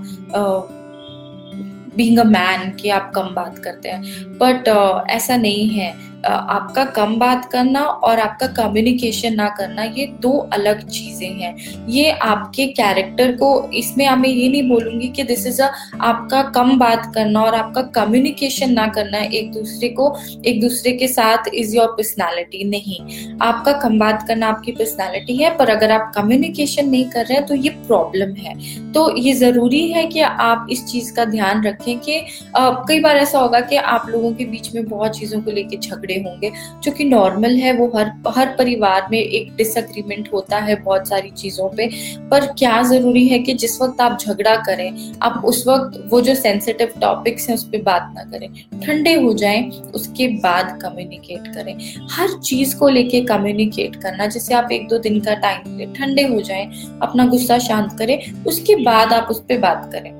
being 1.96 2.18
a 2.18 2.24
man 2.24 2.70
कि 2.70 2.88
आप 2.88 3.12
कम 3.14 3.34
बात 3.34 3.58
करते 3.58 3.88
हैं. 3.88 4.02
बट 4.38 4.68
uh, 4.68 5.10
ऐसा 5.10 5.36
नहीं 5.36 5.68
है। 5.68 6.11
आपका 6.24 6.84
कम 6.96 7.14
बात 7.18 7.44
करना 7.52 7.80
और 7.80 8.20
आपका 8.20 8.46
कम्युनिकेशन 8.54 9.34
ना 9.34 9.48
करना, 9.58 9.82
ये 9.82 10.06
दो 10.22 10.30
अलग 10.52 10.86
चीज़ें 10.88 11.28
हैं। 11.32 11.54
ये 11.88 12.10
आपके 12.10 12.66
कैरेक्टर 12.72 13.32
को, 13.36 13.70
इसमें 13.74 14.08
मैं 14.12 14.28
ये 14.28 14.48
नहीं 14.48 14.68
बोलूँगी 14.68 15.08
कि 15.08 15.22
दिस 15.24 15.46
इज़ 15.46 15.60
अ 15.62 15.70
आपका 16.02 16.42
कम 16.52 16.78
बात 16.78 17.10
करना 17.14 17.42
और 17.42 17.54
आपका 17.54 17.82
कम्युनिकेशन 17.94 18.72
ना 18.72 18.86
करना 18.88 19.18
एक 19.18 19.50
दूसरे 19.52 19.88
को, 19.90 20.14
एक 20.46 20.60
दूसरे 20.60 20.92
के 20.92 21.08
साथ 21.08 21.48
इज़ 21.54 21.76
योर 21.76 21.86
पर्सनैलिटी 21.92 22.64
नहीं। 22.66 22.98
आपका 23.42 23.72
कम 23.80 23.98
बात 23.98 24.24
करना 24.28 24.48
आपकी 24.48 24.72
पर्सनैलिटी 24.72 25.36
है, 25.36 25.56
पर 25.58 25.70
अगर 25.70 25.90
आप 25.92 26.12
कम्युनिकेशन 26.14 26.88
नहीं 26.88 27.08
कर 27.10 27.24
रहे 27.24 27.38
हैं 27.38 27.46
तो 27.46 27.54
ये 27.56 27.70
प्रॉब्लम 27.86 28.34
है। 28.36 28.54
तो 28.92 29.10
ये 29.18 29.32
ज़रूरी 29.34 29.86
है 29.88 30.06
कि 30.06 30.20
आप 30.20 30.66
इस 30.70 30.84
चीज़ 30.86 31.12
का 31.14 31.24
ध्यान 31.26 31.64
रखें 31.66 31.98
कि 31.98 32.20
कई 32.56 33.00
बार 33.00 33.16
ऐसा 33.16 33.38
होगा 33.38 33.60
कि 33.62 33.76
आप 33.76 34.08
लोगों 34.08 34.32
के 34.34 34.44
बीच 34.46 34.74
में 34.74 34.84
बहुत 34.86 35.18
चीज़ों 35.18 35.40
को 35.42 35.50
लेकर 35.50 35.78
झगड़े 35.78 36.11
झगड़े 36.12 36.30
होंगे, 36.30 36.50
जो 36.82 36.92
कि 36.92 37.04
नॉर्मल 37.04 37.56
है, 37.56 37.72
वो 37.72 37.90
हर 37.96 38.12
हर 38.28 38.54
परिवार 38.58 39.06
में 39.10 39.18
एक 39.18 39.54
डिसएग्रीमेंट 39.56 40.28
होता 40.32 40.58
है 40.58 40.74
बहुत 40.82 41.08
सारी 41.08 41.30
चीज़ों 41.32 41.68
पे। 41.68 41.88
पर 42.30 42.46
क्या 42.58 42.82
ज़रूरी 42.82 43.26
है 43.28 43.38
कि 43.38 43.54
जिस 43.54 43.80
वक्त 43.82 44.00
आप 44.00 44.18
झगड़ा 44.20 44.54
करें, 44.56 45.12
आप 45.22 45.42
उस 45.44 45.66
वक्त 45.68 46.02
वो 46.10 46.20
जो 46.20 46.34
सेंसिटिव 46.34 46.92
टॉपिक्स 47.00 47.48
हैं 47.48 47.54
उस 47.54 47.64
पर 47.64 47.82
बात 47.82 48.12
ना 48.16 48.24
करें। 48.30 48.48
ठंडे 48.80 49.14
हो 49.14 49.32
जाएँ, 49.34 49.70
उसके 49.94 50.28
बाद 50.38 50.78
कम्युनिकेट 50.82 51.52
करें। 51.54 51.74
हर 52.12 52.38
चीज़ 52.40 52.76
को 52.76 52.88
लेके 52.88 53.20
कम्युनिकेट 53.24 53.96
करना, 53.96 54.26
जैसे 54.26 54.54
आप 54.54 54.72
एक 54.72 54.88
दो 54.88 54.98
दिन 54.98 55.20
का 55.20 55.34
टाइम 55.34 55.76
ले, 55.78 55.86
ठंडे 55.94 56.26
हो 56.26 56.40
जाएँ, 56.40 56.66
अपना 57.02 57.26
गुस्सा 57.26 57.58
शांत 57.58 57.96
करें, 57.98 58.18
उसके 58.44 58.76
बाद 58.76 59.12
आप 59.12 59.28
उस 59.30 59.40
पर 59.40 59.58
बात 59.58 59.90
करें। 59.92 60.10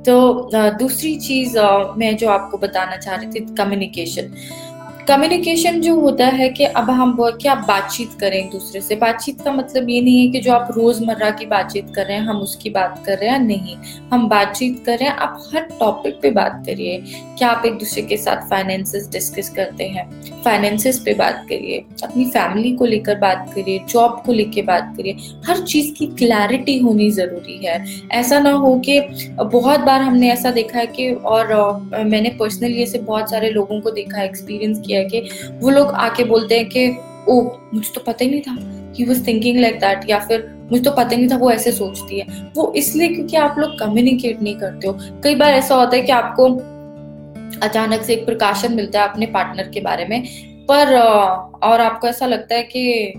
तो 0.00 0.12
दूसरी 0.54 1.14
चीज़ 1.16 1.58
मैं 1.98 2.16
जो 2.16 2.28
आपको 2.28 2.58
बताना 2.58 2.96
चाह 2.96 3.14
रही 3.14 3.26
थी 3.30 3.54
कम्युनिकेशन 3.54 4.30
कम्युनिकेशन 5.08 5.80
जो 5.80 6.00
होता 6.00 6.26
है 6.26 6.48
कि 6.48 6.64
अब 6.64 6.90
हम 6.90 7.16
कि 7.20 7.48
आप 7.48 7.58
बातचीत 7.58 8.10
करें 8.20 8.36
एक 8.36 8.50
दूसरे 8.50 8.80
से? 8.80 8.96
बातचीत 8.96 9.40
का 9.40 9.52
मतलब 9.52 9.90
ये 9.90 10.00
नहीं 10.00 10.26
है 10.26 10.32
कि 10.32 10.40
जो 10.40 10.52
आप 10.52 10.68
रोज़मर्रा 10.76 11.30
की 11.30 11.46
बातचीत 11.46 11.92
कर 11.94 12.06
रहे 12.06 12.16
हैं, 12.16 12.24
हम 12.24 12.36
उसकी 12.36 12.70
बात 12.70 13.02
कर 13.06 13.18
रहे 13.18 13.30
हैं? 13.30 13.38
नहीं। 13.38 13.76
हम 14.12 14.28
बातचीत 14.28 14.82
कर 14.86 14.98
रहे 14.98 15.08
हैं। 15.08 15.16
आप 15.16 15.50
हर 15.54 15.60
टॉपिक 15.60 16.20
पे 16.22 16.30
बात 16.30 16.62
करिए। 16.66 17.02
क्या 17.38 17.48
आप 17.48 17.66
एक 17.66 17.72
दूसरे 17.72 18.02
के 18.02 18.16
साथ 18.16 18.50
फाइनेंसेस 18.50 19.08
डिस्कस 19.08 19.48
करते 19.48 19.84
हैं? 19.84 20.22
फाइनेंसेस 20.44 20.98
पे 20.98 21.14
बात 21.14 21.46
करिए। 21.48 21.84
अपनी 22.02 22.24
फैमिली 22.24 22.72
को 22.72 22.84
लेकर 22.86 23.14
बात 23.14 23.52
करिए। 23.54 23.80
जॉब 23.88 24.22
को 24.26 24.32
लेकर 24.32 24.62
बात 24.62 24.94
करिए। 24.96 25.16
हर 25.46 25.60
चीज़ 25.60 25.94
की 25.94 26.06
क्लैरिटी 26.06 26.78
होनी 26.78 27.10
ज़रूरी 27.10 27.66
है। 27.66 27.84
ऐसा 28.12 28.38
ना 28.38 28.50
हो 28.50 28.78
कि 28.78 29.00
बहुत 29.42 29.80
बार 29.80 30.00
हमने 30.00 30.30
ऐसा 30.32 30.50
देखा 30.50 30.78
है 30.78 30.86
कि 30.86 31.12
और 31.12 31.50
मैंने 32.04 32.28
पर्सनली 32.28 32.82
ऐसे 32.82 32.98
बहुत 32.98 33.30
सारे 33.30 33.50
लोगों 33.50 33.80
को 33.80 33.90
देखा 33.90 34.18
है 34.18 34.24
एक्सपीरियंस 34.24 34.82
किया 34.86 34.89
है 34.92 35.04
कि 35.04 35.30
वो 35.60 35.70
लोग 35.70 35.88
आके 35.88 36.24
बोलते 36.24 36.58
हैं 36.58 36.68
कि, 36.68 36.96
ओ, 37.28 37.42
मुझे 37.74 37.92
तो 37.94 38.00
पता 38.00 38.24
ही 38.24 38.30
नहीं 38.30 38.40
था. 38.40 38.56
He 38.98 39.04
was 39.04 39.26
thinking 39.26 39.60
like 39.60 39.74
that 39.80 40.10
या 40.10 40.18
फिर, 40.18 40.68
मुझे 40.72 40.84
तो 40.84 40.90
पता 40.90 41.08
ही 41.08 41.16
नहीं 41.16 41.28
था, 41.28 41.36
वो 41.36 41.50
ऐसे 41.50 41.72
सोचती 41.72 42.20
है. 42.20 42.26
वो 42.56 42.72
इसलिए 42.76 43.08
क्योंकि 43.08 43.36
आप 43.36 43.54
लोग 43.58 43.78
कम्युनिकेट 43.78 44.42
नहीं 44.42 44.54
करते 44.54 44.88
हो। 44.88 44.98
कई 45.24 45.34
बार 45.34 45.54
ऐसा 45.54 45.74
होता 45.74 45.96
है 45.96 46.02
कि 46.02 46.12
आपको 46.12 46.44
अचानक 47.60 48.02
से 48.02 48.12
एक 48.12 48.26
प्रकाशन 48.26 48.72
मिलता 48.72 49.02
है 49.02 49.08
अपने 49.08 49.26
पार्टनर 49.26 49.68
के 49.68 49.80
बारे 49.80 50.04
में, 50.04 50.24
पर 50.68 50.98
और 51.62 51.80
आपको 51.80 52.08
ऐसा 52.08 52.26
लगता 52.26 52.54
है 52.54 52.62
कि 52.62 53.12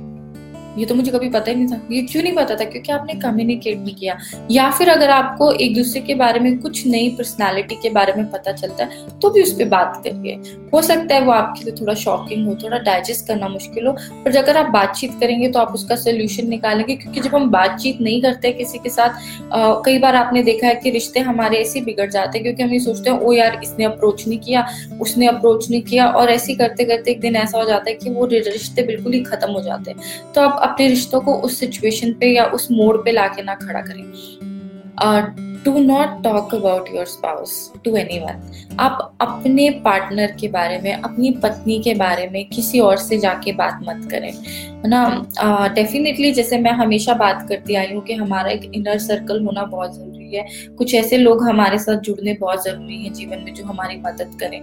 ये 0.77 0.85
तो 0.85 0.95
मुझे 0.95 1.11
कभी 1.11 1.29
पता 1.29 1.51
ही 1.51 1.55
नहीं 1.55 1.67
था। 1.67 1.81
ये 1.91 2.01
क्यों 2.01 2.23
नहीं 2.23 2.33
पता 2.33 2.55
था? 2.55 2.65
क्योंकि 2.65 2.91
आपने 2.91 3.13
कम्युनिकेट 3.21 3.77
नहीं 3.77 3.95
किया। 3.95 4.17
या 4.51 4.69
फिर 4.71 4.89
अगर 4.89 5.09
आपको 5.09 5.51
एक 5.53 5.75
दूसरे 5.75 6.01
के 6.01 6.15
बारे 6.15 6.39
में 6.39 6.57
कुछ 6.59 6.85
नई 6.87 7.09
पर्सनालिटी 7.09 7.75
के 7.75 7.89
बारे 7.89 8.13
में 8.13 8.25
पता 8.31 8.51
चलता 8.51 8.83
है 8.83 9.19
तो 9.19 9.29
भी 9.29 9.43
उस 9.43 9.51
पर 9.53 9.65
बात 9.69 10.01
करिए। 10.03 10.35
हो 10.73 10.81
सकता 10.81 11.15
है 11.15 11.21
वो 11.21 11.31
आपके 11.31 11.65
लिए 11.65 11.73
थोड़ा 11.81 11.93
शॉकिंग 11.93 12.47
हो 12.47 12.55
थोड़ा 12.55 12.77
डाइजेस्ट 12.79 13.27
करना 13.27 13.47
मुश्किल 13.47 13.87
हो 13.87 13.93
पर 14.25 14.37
अगर 14.37 14.57
आप 14.57 14.69
बातचीत 14.71 15.11
करेंगे 15.19 15.49
तो 15.51 15.59
आप 15.59 15.73
उसका 15.73 15.95
सोल्यूशन 15.95 16.47
निकालेंगे 16.49 16.95
क्योंकि 16.95 17.19
जब 17.19 17.35
हम 17.35 17.49
बातचीत 17.51 18.01
नहीं 18.01 18.21
करते 18.21 18.51
किसी 18.51 18.77
के 18.77 18.89
साथ 18.89 19.09
आ, 19.53 19.73
कई 19.85 19.97
बार 19.99 20.15
आपने 20.15 20.43
देखा 20.43 20.67
है 20.67 20.75
कि 20.75 20.89
रिश्ते 20.89 21.19
हमारे 21.21 21.57
ऐसे 21.57 21.81
बिगड़ 21.81 22.09
जाते 22.09 22.37
हैं 22.37 22.43
क्योंकि 22.43 22.63
हम 22.63 22.73
ये 22.73 22.79
सोचते 22.79 23.09
हैं 23.09 23.19
ओ 23.19 23.31
यार 23.33 23.59
इसने 23.63 23.85
अप्रोच 23.85 24.27
नहीं 24.27 24.39
किया 24.39 24.65
उसने 25.01 25.27
अप्रोच 25.27 25.69
नहीं 25.69 25.81
किया। 25.81 26.07
और 26.11 26.29
ऐसे 26.29 26.53
करते 26.55 26.83
करते 26.85 27.11
एक 27.11 27.19
दिन 27.21 27.35
ऐसा 27.35 27.57
हो 27.57 27.65
जाता 27.65 27.89
है 27.89 27.95
कि 27.95 28.09
वो 28.09 28.25
रिश्ते 28.25 28.83
बिल्कुल 28.83 29.13
ही 29.13 29.19
खत्म 29.23 29.51
हो 29.51 29.61
जाते 29.61 29.91
हैं। 29.91 29.99
तो 30.35 30.41
आप 30.41 30.59
अपने 30.61 30.87
रिश्तों 30.87 31.21
को 31.21 31.35
उस 31.35 31.59
सिचुएशन 31.59 32.13
पे 32.13 32.33
या 32.35 32.45
उस 32.45 32.67
मोड 32.71 33.03
पे 33.05 33.11
लाके 33.11 33.43
ना 33.43 33.55
खड़ा 33.55 33.81
करें। 33.81 34.03
Do 35.65 35.77
not 35.79 36.23
talk 36.23 36.53
about 36.55 36.87
your 36.95 37.05
spouse 37.05 37.51
to 37.85 37.95
anyone 38.19 38.77
आप 38.79 39.17
अपने 39.21 39.69
पार्टनर 39.85 40.31
के 40.31 40.47
बारे 40.47 40.79
में 40.79 40.93
अपनी 40.93 41.31
पत्नी 41.43 41.79
के 41.79 41.93
बारे 41.93 42.27
में 42.29 42.45
किसी 42.49 42.79
और 42.79 42.97
से 42.97 43.17
जाके 43.17 43.51
बात 43.51 43.79
मत 43.83 44.07
करें। 44.11 44.31
है 44.31 44.89
ना 44.89 45.69
डेफिनेटली 45.75 46.31
जैसे 46.31 46.57
मैं 46.57 46.71
हमेशा 46.71 47.13
बात 47.13 47.45
करती 47.49 47.75
आई 47.75 47.93
हूँ 47.93 48.01
कि 48.01 48.13
हमारा 48.13 48.49
एक 48.49 48.71
इनर 48.75 48.97
सर्कल 48.99 49.43
होना 49.45 49.63
बहुत 49.65 49.95
ज़रूरी 49.95 50.35
है। 50.35 50.45
कुछ 50.77 50.93
ऐसे 50.95 51.17
लोग 51.17 51.43
हमारे 51.43 51.77
साथ 51.77 51.99
जुड़ने 51.99 52.33
बहुत 52.33 52.63
ज़रूरी 52.63 53.03
है 53.03 53.13
जीवन 53.13 53.43
में 53.45 53.53
जो 53.53 53.65
हमारी 53.65 53.97
मदद 53.97 54.37
करें। 54.39 54.61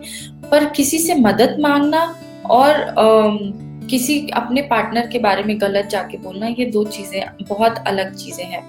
पर 0.51 0.65
किसी 0.71 0.99
से 0.99 1.15
मदद 1.15 1.57
मांगना 1.61 2.03
और 2.51 2.75
uh, 2.99 3.68
किसी 3.91 4.19
अपने 4.35 4.63
पार्टनर 4.63 5.07
के 5.07 5.19
बारे 5.19 5.43
में 5.43 5.61
गलत 5.61 5.89
जाके 5.91 6.19
बोलना, 6.19 6.47
ये 6.49 6.65
दो 6.67 6.85
चीज़ें 6.87 7.45
बहुत 7.49 7.79
अलग 7.87 8.15
चीज़ें 8.15 8.45
हैं। 8.45 8.63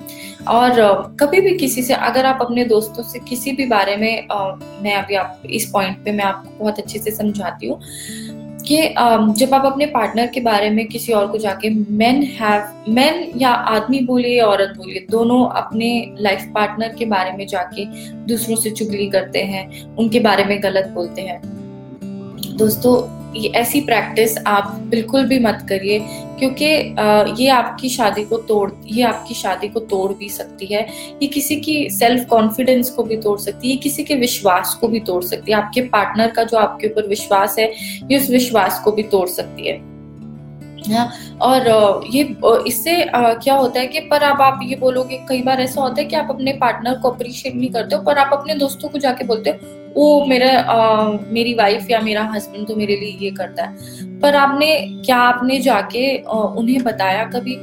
और 0.47 1.15
कभी 1.19 1.41
भी 1.41 1.57
किसी 1.57 1.81
से, 1.83 1.93
अगर 1.93 2.25
आप 2.25 2.39
अपने 2.41 2.65
दोस्तों 2.65 3.03
से 3.03 3.19
किसी 3.19 3.51
भी 3.51 3.65
बारे 3.67 3.95
में 3.95 4.27
मैं 4.83 4.95
अभी 4.95 5.15
आप, 5.15 5.41
इस 5.45 5.69
पॉइंट 5.71 6.03
पे 6.05 6.11
मैं 6.11 6.25
आपको 6.25 6.57
बहुत 6.59 6.79
अच्छे 6.79 6.99
से 6.99 7.11
समझाती 7.11 7.67
हूँ 7.67 7.81
कि 8.61 8.77
जब 9.35 9.53
आप 9.53 9.65
अपने 9.65 9.85
पार्टनर 9.87 10.27
के 10.27 10.39
बारे 10.41 10.69
में 10.69 10.85
किसी 10.87 11.13
और 11.13 11.27
को 11.27 11.37
जाके 11.37 11.69
मैन 11.69 12.21
हैव 12.39 12.91
मैन 12.93 13.31
या 13.37 13.49
आदमी 13.49 13.99
बोलिए 14.05 14.39
औरत 14.41 14.73
बोलिए, 14.77 15.05
दोनों 15.11 15.45
अपने 15.51 16.15
लाइफ 16.19 16.51
पार्टनर 16.55 16.95
के 16.95 17.05
बारे 17.07 17.31
में 17.31 17.45
जाके 17.47 17.85
दूसरों 18.27 18.55
से 18.55 18.71
चुगली 18.71 19.09
करते 19.09 19.43
हैं, 19.43 19.95
उनके 19.95 20.19
बारे 20.19 20.43
में 20.45 20.61
गलत 20.63 20.91
बोलते 20.93 21.21
हैं 21.21 21.41
दोस्तों, 22.59 22.93
ये 23.33 23.49
ऐसी 23.55 23.79
प्रैक्टिस 23.81 24.37
आप 24.47 24.71
बिल्कुल 24.89 25.25
भी 25.25 25.37
मत 25.39 25.65
करिए, 25.69 25.99
क्योंकि 26.39 26.65
ये 27.39 27.47
आपकी 27.49 27.89
शादी 27.89 28.23
को 28.23 28.37
तोड़, 28.47 28.69
ये 28.87 29.03
आपकी 29.03 29.33
शादी 29.33 29.67
को 29.67 29.79
तोड़ 29.81 30.11
भी 30.13 30.29
सकती 30.29 30.65
है। 30.65 30.81
ये 31.21 31.27
किसी 31.27 31.55
की 31.57 31.77
सेल्फ 31.89 32.25
कॉन्फिडेंस 32.29 32.89
को 32.89 33.03
भी 33.03 33.17
तोड़ 33.17 33.37
सकती 33.39 33.67
है, 33.67 33.73
ये 33.73 33.79
किसी 33.79 34.03
के 34.03 34.15
विश्वास 34.17 34.77
को 34.81 34.87
भी 34.87 34.99
तोड़ 35.01 35.23
सकती 35.23 35.51
है। 35.51 35.57
आपके 35.57 35.81
पार्टनर 35.89 36.31
का 36.31 36.43
जो 36.43 36.57
आपके 36.57 36.87
ऊपर 36.87 37.07
विश्वास 37.07 37.55
है, 37.59 37.71
ये 38.11 38.19
उस 38.19 38.29
विश्वास 38.29 38.81
को 38.83 38.91
भी 38.91 39.03
तोड़ 39.05 39.27
सकती 39.29 39.67
है। 39.67 39.77
और 41.41 41.67
ये 42.11 42.23
इससे 42.67 43.03
क्या 43.13 43.55
होता 43.55 43.79
है 43.79 43.87
कि 43.87 43.99
पर 44.01 44.23
अब 44.23 44.41
आप 44.41 44.59
ये 44.63 44.75
बोलोगे, 44.77 45.25
कई 45.29 45.41
बार 45.41 45.61
ऐसा 45.61 45.81
होता 45.81 46.01
है 46.01 46.07
कि 46.07 46.15
आप 46.15 46.27
अपने 46.31 46.53
पार्टनर 46.61 46.99
को 46.99 47.09
अप्रिशिएट 47.09 47.55
नहीं 47.55 47.69
करते 47.71 47.95
हो, 47.95 48.01
पर 48.03 48.17
आप 48.17 48.33
अपने 48.33 48.55
दोस्तों 48.57 48.89
को 48.89 48.97
जाके 48.99 49.25
बोलते 49.25 49.49
हो 49.49 49.77
वो 49.95 50.25
मेरा 50.25 50.49
आ, 50.59 51.11
मेरी 51.27 51.53
वाइफ 51.53 51.89
या 51.91 51.99
मेरा 52.01 52.23
हस्बैंड 52.25 52.67
तो 52.67 52.75
मेरे 52.75 52.95
लिए 52.95 53.17
ये 53.21 53.31
करता 53.31 53.63
है। 53.63 54.19
पर 54.19 54.35
आपने 54.35 54.75
क्या 55.05 55.17
आपने 55.17 55.59
जाके 55.59 56.17
आ, 56.17 56.33
उन्हें 56.33 56.83
बताया 56.83 57.23
कभी 57.25 57.55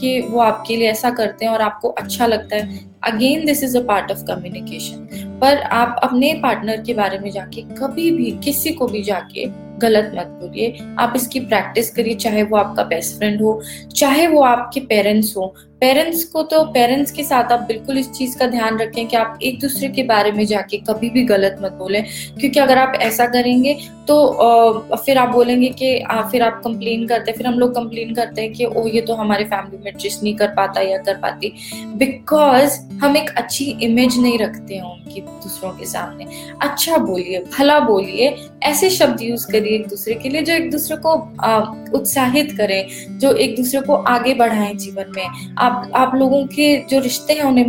कि 0.00 0.20
वो 0.20 0.40
आपके 0.40 0.76
लिए 0.76 0.90
ऐसा 0.90 1.10
करते 1.10 1.44
हैं 1.44 1.52
और 1.52 1.62
आपको 1.62 1.88
अच्छा 1.88 2.26
लगता 2.26 2.56
है? 2.56 2.80
Again 3.02 3.44
this 3.46 3.62
is 3.64 3.76
a 3.78 3.80
part 3.80 4.10
of 4.10 4.24
communication 4.24 5.38
पर 5.40 5.56
आप 5.56 6.00
अपने 6.02 6.32
पार्टनर 6.42 6.82
के 6.82 6.94
बारे 6.94 7.18
में 7.18 7.30
जाके 7.30 7.62
कभी 7.74 8.10
भी 8.10 8.30
किसी 8.44 8.70
को 8.70 8.86
भी 8.86 9.02
जाके 9.02 9.44
गलत 9.78 10.12
मत 10.14 10.26
बोलिए। 10.40 10.78
आप 10.98 11.12
इसकी 11.16 11.40
प्रैक्टिस 11.40 11.90
करिए 11.90 12.14
चाहे 12.14 12.42
वो 12.42 12.56
आपका 12.56 12.82
बेस्ट 12.84 13.16
फ्रेंड 13.18 13.40
हो 13.42 13.60
चाहे 13.96 14.26
वो 14.26 14.42
आपके 14.42 14.80
पेरेंट्स 14.80 15.36
हो। 15.36 15.54
पेरेंट्स 15.84 16.24
को 16.24 16.42
तो 16.42 16.62
पेरेंट्स 16.74 17.10
के 17.12 17.22
साथ 17.24 17.52
आप 17.52 17.60
बिल्कुल 17.60 17.98
इस 17.98 18.10
चीज़ 18.10 18.36
का 18.38 18.46
ध्यान 18.46 18.78
रखें 18.78 19.06
कि 19.06 19.16
आप 19.16 19.38
एक 19.42 19.58
दूसरे 19.60 19.88
के 19.88 20.02
बारे 20.02 20.30
में 20.32 20.44
जाके 20.46 20.76
कभी 20.86 21.10
भी 21.10 21.22
गलत 21.24 21.56
मत 21.62 21.72
बोले। 21.72 22.00
क्योंकि 22.00 22.60
अगर 22.60 22.78
आप 22.78 22.94
ऐसा 23.02 23.26
करेंगे 23.26 23.76
तो 24.08 24.96
फिर 24.96 25.18
आप 25.18 25.28
बोलेंगे 25.28 25.68
कि 25.68 25.98
आ, 26.00 26.20
फिर 26.28 26.42
आप 26.42 26.60
कंप्लेन 26.64 27.06
करते 27.06 27.30
हैं। 27.30 27.36
फिर 27.38 27.46
हम 27.46 27.58
लोग 27.58 27.74
कंप्लेन 27.74 28.14
करते 28.14 28.42
हैं 28.42 28.52
कि 28.52 28.64
ओ 28.66 28.86
ये 28.86 29.00
तो 29.00 29.14
हमारे 29.14 29.44
फैमिली 29.44 29.78
में 29.78 29.86
एडजस्ट 29.86 30.22
नहीं 30.22 30.34
कर 30.36 30.48
पाता 30.56 30.80
या 30.80 30.98
कर 30.98 31.14
पाती। 31.18 31.52
बिकॉज़ 31.96 32.78
हम 33.02 33.16
एक 33.16 33.30
अच्छी 33.36 33.64
इमेज 33.82 34.18
नहीं 34.18 34.38
रखते 34.38 34.74
हैं 34.74 34.82
उनकी 34.84 35.20
दूसरों 35.20 35.70
के 35.70 35.86
सामने। 35.86 36.26
अच्छा 36.62 36.96
बोलिए 36.96 37.44
भला 37.58 37.78
बोलिए 37.82 38.34
ऐसे 38.62 38.90
शब्द 38.90 39.22
यूज़ 39.22 39.46
करिए 39.52 39.74
एक 39.74 39.86
दूसरे 39.88 40.14
के 40.14 40.28
लिए 40.28 40.42
जो 40.42 40.52
एक 40.54 40.70
दूसरे 40.70 40.96
को 41.06 41.14
उत्साहित 41.98 42.52
करें 42.58 43.18
जो 43.18 43.32
एक 43.34 43.56
दूसरे 43.56 43.80
को 43.80 43.94
आगे 44.08 44.34
बढ़ाएँ 44.34 44.74
जीवन 44.76 45.12
में। 45.16 45.56
आप 45.58 45.73
आप 45.74 45.90
आप 45.94 46.14
लोगों 46.14 46.46
के 46.46 46.76
जो 46.90 46.98
रिश्ते 47.00 47.32
हैं 47.32 47.42
उन्हें 47.42 47.66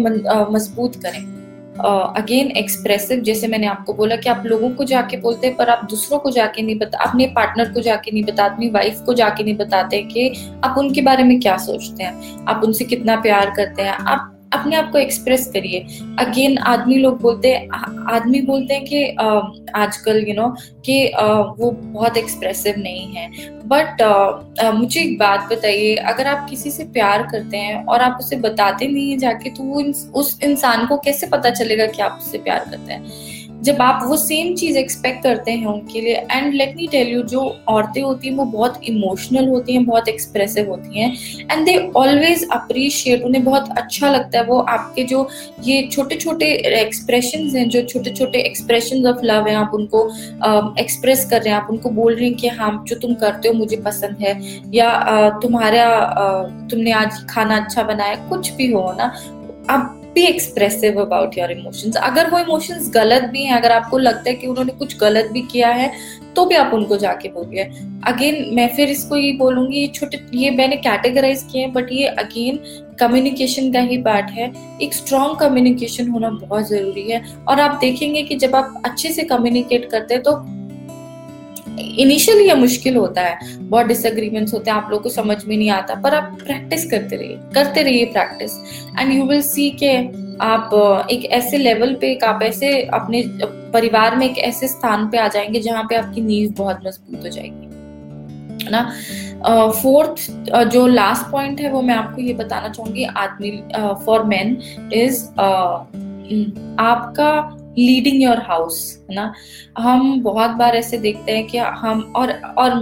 मज़बूत 0.52 0.96
करें। 0.96 1.36
अगेन 1.76 2.50
uh, 2.50 2.58
एक्सप्रेसिव 2.58 3.22
जैसे 3.22 3.48
मैंने 3.48 3.68
आपको 3.68 3.94
बोला 3.94 4.16
कि 4.16 4.30
आप 4.30 4.44
लोगों 4.46 4.70
को 4.70 4.84
जाके 4.84 5.18
बोलते 5.18 5.48
हैं 5.48 5.56
पर 5.56 5.70
आप 5.70 5.84
दूसरों 5.90 6.20
को 6.20 6.30
जाके 6.32 6.62
नहीं 6.62 6.78
बता 6.80 7.04
अपने 7.04 7.26
पार्टनर 7.28 7.74
को 7.74 7.82
जाके 7.82 8.12
नहीं 8.12 8.24
बताते 8.24 8.54
अपनी 8.54 8.70
वाइफ 8.70 9.02
को 9.06 9.14
जाके 9.14 9.44
नहीं 9.44 9.56
बताते 9.58 10.02
कि 10.04 10.30
आप 10.64 10.78
उनके 10.78 11.02
बारे 11.02 11.24
में 11.24 11.40
क्या 11.40 11.58
सोचते 11.58 12.04
हैं 12.04 12.46
आप 12.46 12.62
उनसे 12.64 12.86
कितना 12.86 13.16
प्यार 13.16 13.54
करते 13.56 13.82
हैं 13.82 13.98
आप 14.08 14.35
अपने 14.56 14.76
आप 14.76 14.92
को 14.92 14.98
एक्सप्रेस 14.98 15.48
करिए। 15.54 15.80
अगेन 16.20 16.58
आदमी 16.68 16.98
लोग 16.98 17.22
बोलते 17.22 17.52
हैं 17.52 17.68
आदमी 18.12 18.42
बोलते 18.44 18.74
हैं 18.74 18.86
कि 18.86 19.04
आजकल 19.76 20.24
यू 20.28 20.34
नो 20.34 20.48
कि 20.86 21.06
वो 21.60 21.72
बहुत 21.72 22.18
एक्सप्रेसिव 22.18 22.76
नहीं 22.80 23.08
है। 23.08 23.30
बट 23.68 24.02
मुझे 24.76 25.00
एक 25.02 25.18
बात 25.20 25.48
बताइए, 25.52 25.96
अगर 25.96 26.28
आप 26.28 26.48
किसी 26.50 26.72
से 26.72 26.84
प्यार 26.86 27.24
करते 27.24 27.58
हैं 27.58 27.84
और 27.86 28.02
आप 28.02 28.18
उसे 28.20 28.36
बताते 28.40 28.88
नहीं 28.88 29.10
हैं 29.10 29.18
जाके 29.20 29.50
तो 29.50 29.64
वो 29.64 29.84
उस 30.20 30.40
इंसान 30.44 30.86
को 30.88 30.98
कैसे 30.98 31.28
पता 31.28 31.50
चलेगा 31.52 31.86
कि 31.88 32.02
आप 32.02 32.20
उससे 32.22 32.38
प्यार 32.40 32.66
करते 32.70 32.94
हैं? 32.94 33.04
जब 33.64 33.82
आप 33.82 34.00
वो 34.04 34.18
सेम 34.18 34.54
चीज़ 34.56 34.78
एक्सपेक्ट 34.78 35.24
करते 35.24 35.52
हैं 35.52 35.66
उनके 35.66 36.02
लिए 36.02 36.16
and 36.32 36.54
let 36.54 36.76
me 36.76 36.88
tell 36.88 37.08
you 37.08 37.22
जो 37.24 37.42
औरतें 37.70 38.02
होती 38.02 38.28
हैं 38.28 38.36
वो 38.36 38.46
बहुत 38.48 38.80
इमोशनल 38.90 39.48
होती 39.48 39.74
हैं 39.74 39.86
बहुत 39.86 40.08
एक्सप्रेसिव 40.10 40.70
होती 40.70 41.00
हैं 41.00 41.48
एंड 41.52 41.66
दे 41.66 41.78
ऑलवेज 41.96 42.48
अप्रिशिएट 42.52 43.24
उन्हें 43.24 43.44
बहुत 43.44 43.70
अच्छा 43.78 44.10
लगता 44.10 44.40
है 44.40 44.46
वो 44.46 44.60
आपके 44.70 45.04
जो 45.04 45.28
ये 45.64 45.82
छोटे 45.92 46.16
छोटे 46.16 46.52
एक्सप्रेशन 46.82 47.48
हैं 47.56 47.68
जो 47.70 47.82
छोटे 47.84 48.14
छोटे 48.14 48.40
एक्सप्रेशन 48.42 49.08
ऑफ़ 49.08 49.24
लव 49.24 49.48
है 49.48 49.56
आप 49.56 49.72
उनको 49.74 50.06
एक्सप्रेस 50.80 51.24
uh, 51.24 51.30
कर 51.30 51.42
रहे 51.42 51.54
हैं 51.54 51.62
आप 51.62 51.68
उनको 51.72 51.90
बोल 51.92 52.16
रहे 52.16 52.26
हैं 52.26 52.36
कि 52.36 52.48
हाँ 52.50 52.84
जो 52.88 52.96
तुम 52.98 53.14
करते 53.16 53.48
हो 53.48 53.54
मुझे 53.56 53.78
पसंद 53.86 54.18
है 54.22 54.40
या 54.74 54.90
uh, 55.04 55.42
तुम्हारा 55.42 55.86
uh, 56.14 56.72
तुमने 56.72 56.92
आज 56.94 57.26
खाना 57.30 57.58
अच्छा 57.58 57.84
बनाया 57.86 58.16
कुछ 58.30 58.54
भी 58.54 58.72
हो 58.72 58.92
ना 58.98 59.14
अब 59.70 60.05
be 60.16 60.22
expressive 60.24 61.00
about 61.02 61.38
your 61.38 61.52
emotions 61.52 61.96
अगर 61.98 62.30
वो 62.32 62.40
इमोशंस 62.40 62.90
गलत 62.94 63.24
भी 63.32 63.44
हैं, 63.44 63.54
अगर 63.54 63.72
आपको 63.72 63.98
लगता 63.98 64.30
है 64.30 64.36
कि 64.36 64.48
उन्होंने 64.48 64.74
कुछ 64.74 64.98
गलत 65.00 65.30
भी 65.32 65.42
किया 65.44 65.70
है 65.72 65.92
तो 66.36 66.46
भी 66.46 66.56
आप 66.56 66.74
उनको 66.74 66.98
जाके 66.98 67.30
बोलिए। 67.30 67.64
अगेन 68.08 68.50
मैं 68.56 68.68
फिर 68.76 68.90
इसको 68.90 69.18
ये 69.18 69.32
बोलूँगी, 69.34 69.78
ये 69.78 69.88
छोटे, 69.88 70.20
ये 70.34 70.50
मैंने 70.52 70.76
कैटेगराइज 70.78 71.44
किए 71.52 71.62
हैं 71.62 71.72
बट 71.74 71.92
ये 71.92 72.08
अगेन 72.08 72.60
कम्युनिकेशन 73.00 73.72
का 73.74 73.80
ही 73.82 73.98
पार्ट 74.02 74.32
है। 74.32 74.52
एक 74.82 74.94
स्ट्रॉन्ग 74.94 75.40
कम्युनिकेशन 75.40 76.10
होना 76.10 76.30
बहुत 76.32 76.68
ज़रूरी 76.70 77.10
है। 77.12 77.24
और 77.48 77.60
आप 77.60 77.78
देखेंगे 77.82 78.24
कि 78.24 78.36
जब 78.36 78.56
आप 78.56 78.82
अच्छे 78.86 79.12
से 79.12 79.24
कम्युनिकेट 79.26 79.90
करते 79.92 80.14
हैं 80.14 80.24
तो 80.24 80.32
इनिशियली 81.80 82.48
यह 82.48 82.56
मुश्किल 82.56 82.96
होता 82.98 83.22
है। 83.22 83.38
बहुत 83.60 83.86
डिसएग्रीमेंट्स 83.86 84.54
होते 84.54 84.72
हैं, 84.72 84.78
आप 84.78 84.92
लोग 84.92 85.04
को 85.04 85.10
समझ 85.10 85.38
में 85.46 85.56
नहीं 85.58 85.70
आता, 85.70 85.96
पर 85.96 86.16
आप 86.16 86.38
प्रैक्टिस 86.46 86.90
करते 86.92 87.16
रहिए 87.16 87.40
करते 87.56 87.84
रहिए 87.84 88.06
practice 88.06 88.52
and 89.00 89.14
you 89.14 89.24
will 89.24 89.42
see 89.42 89.70
के 89.84 89.98
आप 90.44 91.08
एक 91.12 91.26
ऐसे 91.26 91.58
लेवल 91.58 91.94
पे, 91.94 92.12
एक 92.12 92.24
आप 92.24 92.44
ऐसे 92.44 92.82
अपने 92.84 93.24
परिवार 93.74 94.16
में 94.16 94.30
एक 94.30 94.38
ऐसे 94.40 94.68
स्थान 94.68 95.08
पे 95.10 95.18
आ 95.18 95.28
जाएँगे 95.28 95.60
जहाँ 95.60 95.84
पे 95.84 95.96
आपकी 95.96 96.22
नींव 96.22 96.52
बहुत 96.58 96.80
मज़बूत 96.86 97.24
हो 97.24 97.30
जाएगी। 97.30 97.74
है 98.66 98.72
ना? 98.72 99.70
फोर्थ 99.72 100.30
जो 100.68 100.86
लास्ट 100.88 101.32
पॉइंट 101.32 101.62
है, 101.62 101.72
वो 101.72 101.82
मैं 101.82 101.96
आपको 101.96 102.22
ये 102.22 102.34
बताना 102.34 102.70
चाहूँगी, 102.70 103.04
आदमी 103.04 103.52
फॉर 104.06 104.24
मैन 104.24 104.58
इज़ 104.94 105.24
आपका 106.82 107.32
लीडिंग 107.78 108.22
योर 108.24 108.40
हाउस 108.42 108.78
है 109.10 109.16
ना? 109.16 109.34
हम 109.78 110.22
बहुत 110.24 110.52
बार 110.52 110.76
ऐसे 110.76 110.98
देखते 110.98 111.32
हैं 111.32 111.46
कि 111.48 111.58
हम 111.58 112.02
और 112.16 112.32
और 112.58 112.80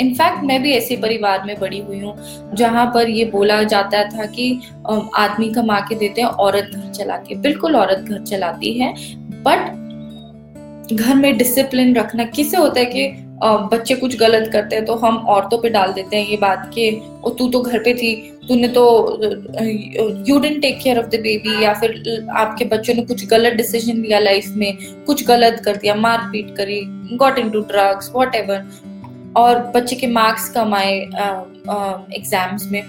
इनफैक्ट 0.00 0.44
मैं 0.44 0.60
भी 0.62 0.72
ऐसे 0.72 0.96
परिवार 0.96 1.44
में 1.44 1.58
बड़ी 1.60 1.78
हुई 1.80 1.98
हूँ, 2.00 2.14
जहाँ 2.54 2.86
पर 2.94 3.08
ये 3.10 3.24
बोला 3.24 3.62
जाता 3.64 4.02
था 4.08 4.26
कि 4.26 4.60
आदमी 5.16 5.48
कमा 5.52 5.78
के 5.80 5.94
देते 5.94 6.20
हैं, 6.20 6.28
औरत 6.28 6.70
घर 6.74 6.90
चला 6.92 7.16
के। 7.18 7.34
बिल्कुल 7.36 7.76
औरत 7.76 7.98
घर 8.00 8.22
चलाती 8.24 8.72
है 8.72 8.92
बट 9.44 9.76
घर 10.94 11.14
में 11.14 11.36
डिसिप्लिन 11.38 11.94
रखना, 11.96 12.24
किसे 12.26 12.56
होता 12.56 12.80
है 12.80 12.86
कि 12.86 13.08
बच्चे 13.42 13.94
कुछ 13.94 14.16
गलत 14.18 14.50
करते 14.52 14.76
हैं 14.76 14.84
तो 14.84 14.94
हम 14.96 15.16
औरतों 15.28 15.58
पे 15.58 15.68
डाल 15.68 15.92
देते 15.92 16.16
हैं 16.16 16.28
ये 16.28 16.36
बात 16.36 16.70
कि, 16.74 16.90
ओ, 17.24 17.30
तू 17.30 17.48
तो 17.48 17.60
घर 17.60 17.78
पे 17.78 17.94
थी, 17.94 18.14
तूने 18.48 18.68
तो 18.68 18.84
you 20.28 20.38
didn't 20.38 20.60
take 20.62 20.78
care 20.82 20.98
of 20.98 21.06
the 21.06 21.20
baby 21.22 21.62
या 21.64 21.72
फिर 21.74 22.26
आपके 22.36 22.64
बच्चों 22.64 22.94
ने 22.94 23.02
कुछ 23.02 23.26
गलत 23.26 23.52
डिसीज़न 23.52 24.02
लिया 24.02 24.18
लाइफ 24.18 24.48
में, 24.56 24.76
कुछ 25.06 25.26
गलत 25.26 25.62
कर 25.64 25.76
दिया, 25.76 25.94
मारपीट 25.96 26.54
करी 26.56 26.80
got 27.16 27.38
in 27.38 27.50
to 27.50 27.60
drugs 27.62 28.10
what 28.14 28.34
ever 28.34 28.68
और 29.36 29.58
बच्चे 29.74 29.96
के 29.96 30.06
मार्क्स 30.08 30.48
कम 30.50 30.74
आए 30.74 30.94
एग्ज़ाम्स 30.96 32.70
में। 32.72 32.82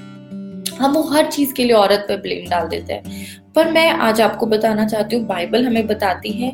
हम 0.80 0.94
वो 0.94 1.02
हर 1.04 1.26
चीज़ 1.28 1.54
के 1.54 1.64
लिए 1.64 1.76
औरत 1.76 2.06
पर 2.10 2.18
ब्लेम 2.22 2.50
डाल 2.50 2.68
देते 2.68 2.94
हैं। 2.94 3.39
पर 3.56 3.72
मैं 3.72 3.90
आज 3.90 4.22
आपको 4.22 4.46
बताना 4.46 4.86
चाहती 4.88 5.16
हूँ, 5.16 5.26
बाइबल 5.28 5.66
हमें 5.66 5.88
बताती 5.88 6.32
है, 6.32 6.52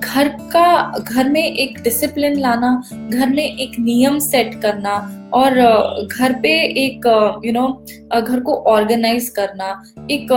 घर 0.00 0.28
का, 0.52 0.98
घर 0.98 1.28
में 1.28 1.42
एक 1.42 1.78
डिसिप्लिन 1.82 2.38
लाना, 2.40 2.70
घर 3.10 3.28
में 3.28 3.44
एक 3.44 3.78
नियम 3.78 4.18
सेट 4.18 4.54
करना 4.62 4.96
और 5.34 5.54
घर 6.06 6.32
पे 6.42 6.52
एक 6.84 7.06
यू 7.44 7.52
नो 7.52 7.68
घर 8.20 8.40
को 8.40 8.54
ऑर्गेनाइज 8.72 9.28
करना, 9.28 9.82
एक 10.10 10.32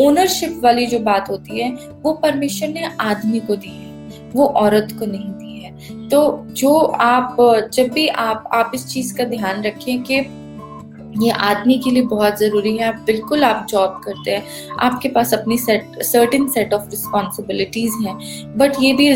ओनरशिप 0.00 0.60
वाली 0.62 0.86
जो 0.86 0.98
बात 1.00 1.30
होती 1.30 1.60
है, 1.60 1.70
वो 2.02 2.12
परमिशन 2.22 2.72
ने 2.72 2.90
आदमी 3.00 3.40
को 3.40 3.56
दी 3.56 3.68
है, 3.68 4.30
वो 4.34 4.46
औरत 4.46 4.96
को 4.98 5.06
नहीं 5.06 5.30
दी 5.32 5.60
है। 5.62 6.08
तो 6.08 6.46
जो 6.50 6.76
आप 7.02 7.36
जब 7.72 7.88
भी 7.88 8.06
आप 8.08 8.48
आप 8.54 8.72
इस 8.74 8.86
चीज़ 8.86 9.16
का 9.16 9.24
ध्यान 9.24 9.62
रखें 9.62 10.02
कि 10.02 10.20
ये 11.22 11.30
आदमी 11.30 11.78
के 11.78 11.90
लिए 11.90 12.02
बहुत 12.04 12.38
ज़रूरी 12.38 12.76
है। 12.76 12.84
आप 12.84 13.02
बिल्कुल 13.06 13.44
आप 13.44 13.66
जॉब 13.70 14.00
करते 14.04 14.30
हैं। 14.30 14.76
आपके 14.80 15.08
पास 15.08 15.34
अपनी 15.34 15.58
set 15.58 16.02
certain 16.02 16.48
set 16.48 16.74
of 16.74 16.88
responsibilities 16.90 17.94
हैं। 18.06 18.16
बट 18.58 18.72
ये 18.80 18.92
भी 18.92 19.14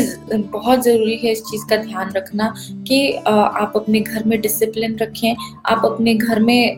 बहुत 0.51 0.83
ज़रूरी 0.83 1.17
है 1.17 1.31
इस 1.31 1.41
चीज़ 1.41 1.65
का 1.69 1.77
ध्यान 1.77 2.11
रखना 2.11 2.53
कि 2.87 3.11
आप 3.17 3.73
अपने 3.75 3.99
घर 3.99 4.23
में 4.23 4.39
डिसिप्लिन 4.41 4.97
रखें। 4.97 5.35
आप 5.65 5.85
अपने 5.85 6.15
घर 6.15 6.39
में 6.39 6.75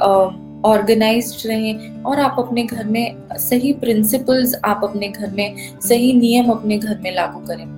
ऑर्गेनाइज 0.65 1.43
रहें 1.45 2.03
और 2.03 2.19
आप 2.19 2.35
अपने 2.39 2.63
घर 2.63 2.85
में 2.85 3.15
सही 3.39 3.73
प्रिंसिपल्स 3.73 4.55
आप 4.65 4.81
अपने 4.83 5.07
घर 5.07 5.31
में, 5.31 5.55
सही 5.81 6.13
नियम 6.13 6.49
अपने 6.51 6.77
घर 6.77 6.99
में 7.03 7.15
लागू 7.15 7.39
करें। 7.39 7.74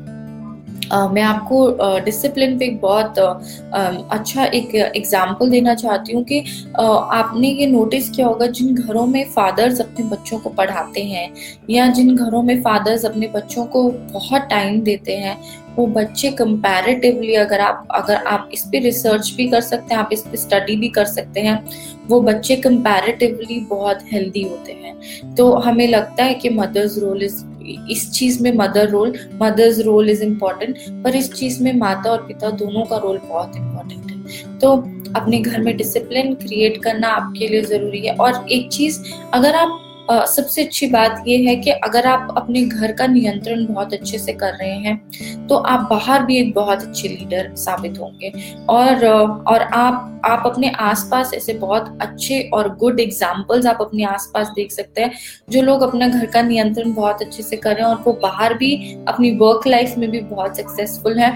मैं 0.94 1.22
आपको 1.22 2.00
डिसिप्लिन 2.06 2.58
पे 2.60 2.65
एक 2.65 2.79
बहुत 2.82 3.20
अच्छा 3.20 4.46
एक 4.46 4.75
एग्ज़ाम्पल 4.75 5.50
देना 5.50 5.75
चाहती 5.75 6.13
हूँ 6.13 6.24
कि 6.24 6.39
आपने 6.79 7.48
ये 7.50 7.65
नोटिस 7.67 8.10
किया 8.10 8.27
होगा 8.27 8.48
जिन 8.50 8.75
घरों 8.75 9.06
में 9.08 9.24
फादर्स 9.32 9.82
अपने 9.82 10.06
बच्चों 10.08 10.39
को 10.39 10.50
पढ़ाते 10.51 11.03
हैं 11.03 11.29
या 11.70 11.88
जिन 11.91 12.15
घरों 12.15 12.41
में 12.44 12.62
फादर्स 12.62 13.06
अपने 13.06 13.27
बच्चों 13.27 13.65
को 13.65 13.89
बहुत 14.13 14.48
टाइम 14.50 14.82
देते 14.82 15.15
हैं, 15.15 15.38
वो 15.75 15.86
बच्चे 15.88 16.29
कंपैरेटिवली 16.32 17.34
अगर 17.36 17.60
आप 17.62 17.88
अगर 17.96 18.15
आप 18.27 18.50
इस 18.53 18.62
पर 18.65 18.82
रिसर्च 18.82 19.34
भी 19.38 19.48
कर 19.50 19.62
सकते 19.62 19.94
हैं, 19.94 20.01
आप 20.01 20.10
इस 20.13 20.22
पर 20.22 20.36
स्टडी 20.38 20.75
भी 20.75 20.88
कर 20.89 21.06
सकते 21.08 21.39
हैं, 21.39 21.63
वो 22.08 22.22
बच्चे 22.22 22.56
कंपैरेटिवली 22.58 23.60
बहुत 23.70 24.00
हेल्दी 24.12 24.44
होते 24.44 24.72
हैं। 24.74 25.36
तो 25.36 25.53
हमें 25.58 25.88
लगता 25.88 26.24
है 26.24 26.34
कि 26.34 26.50
मदर्स 26.51 26.98
रोल 27.00 27.24
इज़ 27.24 27.44
इस 27.91 28.10
चीज़ 28.12 28.42
में 28.44 28.51
mother 28.55 28.90
role 28.90 29.14
mother's 29.42 29.79
role 29.85 30.09
is 30.09 30.24
important 30.24 30.76
पर 30.90 31.16
इस 31.16 31.33
चीज़ 31.33 31.63
में 31.63 31.74
माता 31.74 32.11
और 32.11 32.25
पिता 32.27 32.50
दोनों 32.50 32.85
का 32.85 32.98
रोल 32.98 33.18
बहुत 33.18 33.55
इम्पोर्टेंट 33.55 34.11
है। 34.11 34.18
तो 34.59 34.72
अपने 35.16 35.40
घर 35.40 35.61
में 35.61 35.77
डिसिप्लिन 35.77 36.33
क्रिएट 36.33 36.83
करना 36.83 37.07
आपके 37.07 37.48
लिए 37.48 37.61
ज़रूरी 37.61 38.00
है। 38.00 38.16
और 38.16 38.46
एक 38.51 38.70
चीज़, 38.70 39.03
अगर 39.33 39.55
आप 39.55 39.83
सबसे 40.09 40.63
अच्छी 40.63 40.87
बात 40.87 41.24
यह 41.27 41.48
है 41.50 41.55
कि 41.55 41.70
अगर 41.70 42.05
आप 42.07 42.33
अपने 42.37 42.61
घर 42.61 42.91
का 42.91 43.07
नियंत्रण 43.07 43.65
बहुत 43.65 43.93
अच्छे 43.93 44.17
से 44.17 44.33
कर 44.33 44.53
रहे 44.53 44.77
हैं 44.77 45.48
तो 45.48 45.55
आप 45.55 45.87
बाहर 45.89 46.24
भी 46.25 46.37
एक 46.37 46.53
बहुत 46.53 46.83
अच्छे 46.83 47.07
लीडर 47.07 47.51
साबित 47.55 48.00
होंगे। 48.00 48.31
और 48.70 49.05
और 49.05 49.61
आप 49.61 50.22
आप 50.25 50.43
अपने 50.46 50.70
आसपास 50.81 51.33
ऐसे 51.33 51.53
बहुत 51.55 51.98
अच्छे 52.01 52.39
और 52.53 52.75
गुड 52.77 53.00
एग्जाम्पल्स 53.00 53.65
आप 53.65 53.77
अपने 53.81 54.03
आसपास 54.05 54.51
देख 54.55 54.72
सकते 54.72 55.01
हैं, 55.01 55.11
जो 55.50 55.61
लोग 55.61 55.81
अपना 55.81 56.07
घर 56.07 56.25
का 56.25 56.41
नियंत्रण 56.41 56.93
बहुत 56.93 57.22
अच्छे 57.22 57.43
से 57.43 57.57
कर 57.57 57.75
रहे 57.75 57.83
हैं 57.83 57.89
और 57.89 58.01
वो 58.05 58.13
बाहर 58.24 58.53
भी 58.53 58.75
अपनी 59.07 59.31
वर्क 59.37 59.67
लाइफ 59.67 59.98
में 59.98 60.09
भी 60.11 60.20
बहुत 60.22 60.57
सक्सेसफुल 60.57 61.20
है। 61.20 61.31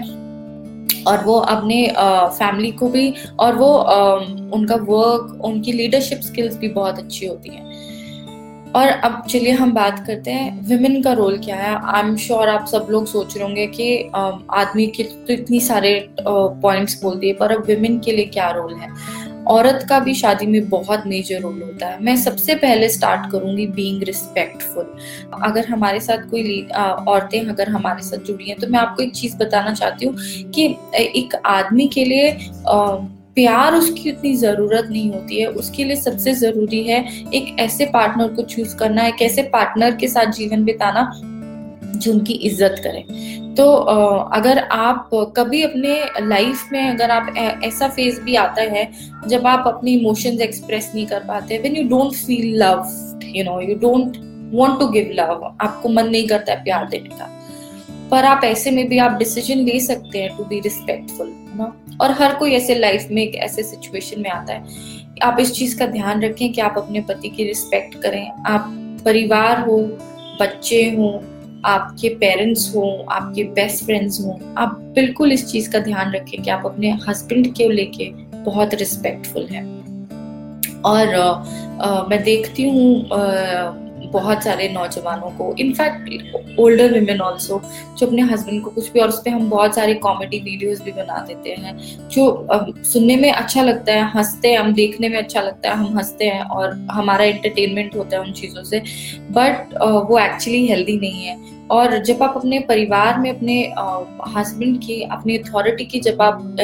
और 1.08 1.24
वो 1.26 1.38
अपने 1.40 1.76
फैमिली 1.98 2.72
को 2.72 2.88
भी, 2.90 3.14
और 3.40 3.56
वो 3.56 3.68
उनका 4.54 4.76
वर्क 4.78 5.42
उनकी 5.46 5.72
लीडरशिप 5.72 6.20
स्किल्स 6.22 6.58
भी 6.58 6.68
बहुत 6.70 7.00
अच्छी 7.00 7.26
होती 7.26 7.50
हैं। 7.50 7.71
और 8.76 8.88
अब 8.88 9.24
चलिए 9.30 9.52
हम 9.52 9.72
बात 9.74 10.04
करते 10.08 10.32
हैं 10.32 10.68
विमेन 10.68 11.02
का 11.04 11.14
रोल 11.14 11.38
क्या 11.38 11.56
है? 11.56 11.76
आई 11.86 12.02
एम 12.02 12.16
श्योर 12.18 12.50
आप 12.50 12.68
सब 12.68 12.88
लोग 12.92 13.06
सोच 13.08 13.36
रहे 13.36 13.44
होंगे 13.44 13.66
कि 13.68 14.10
आदमी 14.16 14.86
के 14.88 15.04
तो 15.04 15.34
इतनी 15.34 15.60
सारे 15.62 15.94
पॉइंट्स 16.20 17.02
बोल 17.04 17.18
दिए 17.20 17.34
पर 17.34 17.52
अब 17.52 17.66
विमेन 17.66 18.00
के 18.00 18.12
लिए 18.12 18.26
क्या 18.28 18.50
रोल 18.52 18.74
है? 18.74 18.90
औरत 19.48 19.86
का 19.90 20.00
भी 20.00 20.14
शादी 20.14 20.46
में 20.46 20.70
बहुत 20.70 21.06
मेजर 21.08 21.40
रोल 21.42 21.62
होता 21.64 21.88
है। 21.88 22.04
मैं 22.04 22.16
सबसे 22.18 22.56
पहले 22.56 22.90
स्टार्ट 22.90 23.32
करूँगी 23.32 23.66
बीइंग 23.68 24.04
रिस्पेक्टफुल 24.04 24.94
अगर 25.44 25.68
हमारे 25.68 26.00
साथ 26.00 26.30
कोई 26.32 26.62
औरतें 27.08 27.40
अगर 27.42 27.70
हमारे 27.70 28.02
साथ 28.02 28.26
जुड़ी 28.28 28.50
हैं 28.50 28.58
तो 28.60 28.68
मैं 28.68 28.80
आपको 28.80 29.04
एक 29.04 29.14
चीज़ 29.16 29.38
बताना 29.38 29.74
चाहती 29.74 30.06
हूँ 30.06 30.16
कि 30.52 30.76
एक 30.96 31.36
आदमी 31.46 31.88
के 31.88 32.06
लिए 32.06 32.32
प्यार 33.36 33.76
उसकी 33.76 34.12
उतनी 34.12 34.34
ज़रूरत 34.36 34.88
नहीं 34.90 35.12
होती 35.12 35.40
है। 35.42 35.48
उसके 35.48 35.84
लिए 35.84 35.96
सबसे 35.96 36.34
ज़रूरी 36.36 36.82
है 36.84 37.04
एक 37.34 37.56
ऐसे 37.60 37.86
पार्टनर 37.94 38.34
को 38.36 38.42
चूज़ 38.44 38.76
करना, 38.78 39.08
एक 39.08 39.22
ऐसे 39.22 39.44
पार्टनर 39.54 39.96
के 39.96 40.08
साथ 40.08 40.32
जीवन 40.34 40.64
बिताना 40.66 41.12
जो 41.96 42.12
उनकी 42.12 42.34
इज़्ज़त 42.34 42.82
करें। 42.84 43.54
तो 43.56 43.66
अगर 44.36 44.58
आप 44.72 45.10
कभी 45.38 45.62
अपने 45.64 46.00
लाइफ 46.22 46.70
में 46.72 46.88
अगर 46.90 47.12
आप 47.12 47.34
ऐसा 47.38 47.88
फ़ेज़ 47.88 48.20
भी 48.22 48.36
आता 48.38 48.62
है 48.72 48.90
जब 49.28 49.48
आप 49.48 49.68
अपनी 49.68 49.94
इमोशंस 49.94 50.42
एक्सप्रेस 50.42 50.92
नहीं 50.96 51.06
कर 51.08 51.24
पाते 51.28 51.58
when 51.58 51.76
you 51.76 51.84
don't 51.90 52.14
feel 52.18 52.56
love 52.64 52.86
you 53.36 53.44
know 53.44 53.60
you 53.62 53.76
don't 53.80 54.18
want 54.54 54.80
to 54.80 54.88
give 54.90 55.12
love 55.14 55.44
आपको 55.62 55.90
मन 55.90 56.10
नहीं 56.10 56.28
करता 56.28 56.54
है 56.54 56.64
प्यार 56.64 56.88
देने 56.90 57.10
का। 57.10 57.30
पर 58.12 58.26
आप 58.26 58.44
ऐसे 58.44 58.72
में 58.72 58.88
भी 58.90 58.98
आप 58.98 59.12
डिसीज़न 59.12 59.58
ले 59.58 59.80
सकते 59.80 60.22
हैं 60.22 60.36
टू 60.38 60.44
बी 60.44 60.60
रिस्पेक्टफुल 60.60 61.32
ना 61.56 61.74
और 62.02 62.12
हर 62.12 62.36
कोई 62.36 62.54
ऐसे 62.54 62.76
लाइफ 62.76 63.08
में 63.12 63.22
एक 63.24 63.36
ऐसे 63.36 63.64
सिचुएशन 63.64 64.22
में 64.22 64.30
आता 64.30 64.54
है। 64.54 64.64
आप 65.24 65.40
इस 65.40 65.54
चीज़ 65.54 65.78
का 65.80 65.86
ध्यान 65.88 66.22
रखें 66.22 66.52
कि 66.54 66.62
आप 66.62 66.78
अपने 66.78 67.02
पति 67.02 67.30
की 67.30 67.44
रिस्पेक्ट 67.44 67.96
करें। 67.96 68.32
आप 68.48 68.66
परिवार 69.06 69.60
हो 69.60 69.78
बच्चे 70.42 70.84
हो 70.98 71.12
आपके 71.66 72.10
पेरेंट्स 72.16 72.76
हो 72.76 72.84
आपके 73.12 73.44
बेस्ट 73.54 73.84
फ्रेंड्स 73.86 74.20
हो 74.22 74.40
आप 74.58 74.78
बिल्कुल 74.96 75.32
इस 75.32 75.46
चीज़ 75.52 75.70
का 75.72 75.80
ध्यान 75.80 76.14
रखें 76.14 76.42
कि 76.42 76.50
आप 76.50 76.66
अपने 76.66 76.92
हस्बैंड 77.08 77.54
के 77.56 77.68
लेके 77.70 78.10
बहुत 78.44 78.74
रिस्पेक्टफुल 78.74 79.46
हैं। 79.46 79.66
और 80.82 81.16
आ, 81.16 81.28
आ, 81.82 82.06
मैं 82.08 82.24
देखती 82.24 82.64
हूँ 82.70 83.06
बहुत 84.08 84.44
सारे 84.44 84.68
नौजवानों 84.70 85.30
को 85.32 85.54
इनफैक्ट 85.60 86.60
ओल्डर 86.60 86.94
वीमेन 86.94 87.22
ऑल्सो 87.22 87.62
जो 88.00 88.08
अपने 88.08 88.22
हस्बैंड 88.22 88.62
को 88.64 88.70
कुछ 88.70 88.92
भी, 88.92 89.00
और 89.00 89.10
उस 89.10 89.20
पर 89.20 89.32
हम 89.32 89.50
बहुत 89.50 89.76
सारे 89.76 89.94
कॉमेडी 90.04 90.40
वीडियोस 90.40 90.82
भी 90.82 90.92
बना 90.92 91.18
देते 91.28 91.50
हैं, 91.52 91.78
जो 92.10 92.48
सुनने 92.84 93.16
में 93.16 93.32
अच्छा 93.32 93.64
लगता 93.64 93.94
है, 93.94 94.12
हँसते 94.12 94.52
हैं, 94.52 94.58
हम 94.60 94.74
देखने 94.74 95.10
में 95.10 95.18
अच्छा 95.18 95.42
लगता 95.42 95.70
है, 95.70 95.76
हम 95.76 95.98
हँसते 95.98 96.26
हैं, 96.26 96.42
और 96.42 96.74
हमारा 96.92 97.26
एंटरटेनमेंट 97.26 97.96
होता 97.96 98.18
है 98.18 98.24
उन 98.24 98.32
चीज़ों 98.34 98.64
से 98.64 98.82
बट 99.32 99.74
वो 100.10 100.20
एक्चुअली 100.20 100.66
हेल्दी 100.68 100.98
नहीं 100.98 101.26
है। 101.26 101.60
और 101.72 101.98
जब 101.98 102.24
आप 102.24 102.34
अपने 102.38 102.60
परिवार 102.60 103.20
में 103.20 103.30
अपने 103.30 103.62
हस्बैंड 104.38 104.78
की, 104.78 105.02
अपनी 105.04 105.38
अथॉरिटी 105.38 105.86
की 105.86 106.00
जब 106.00 106.22
आप 106.22 106.58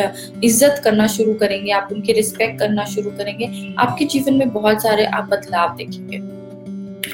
इज़्ज़त 0.44 0.82
करना 0.84 1.08
शुरू 1.08 1.34
करेंगे, 1.34 1.72
आप 1.72 1.90
उनकी 1.92 2.14
रिस्पेक्ट 2.14 2.60
करना 2.60 2.86
शुरू 2.86 3.12
करेंगे, 3.12 3.76
आपके 3.80 4.06
जीवन 4.06 4.34
में 4.34 4.50
बहुत 4.54 4.82
सारे 4.84 5.06
आप 5.06 5.30
बदलाव 5.30 5.76
देखेंगे। 5.76 6.18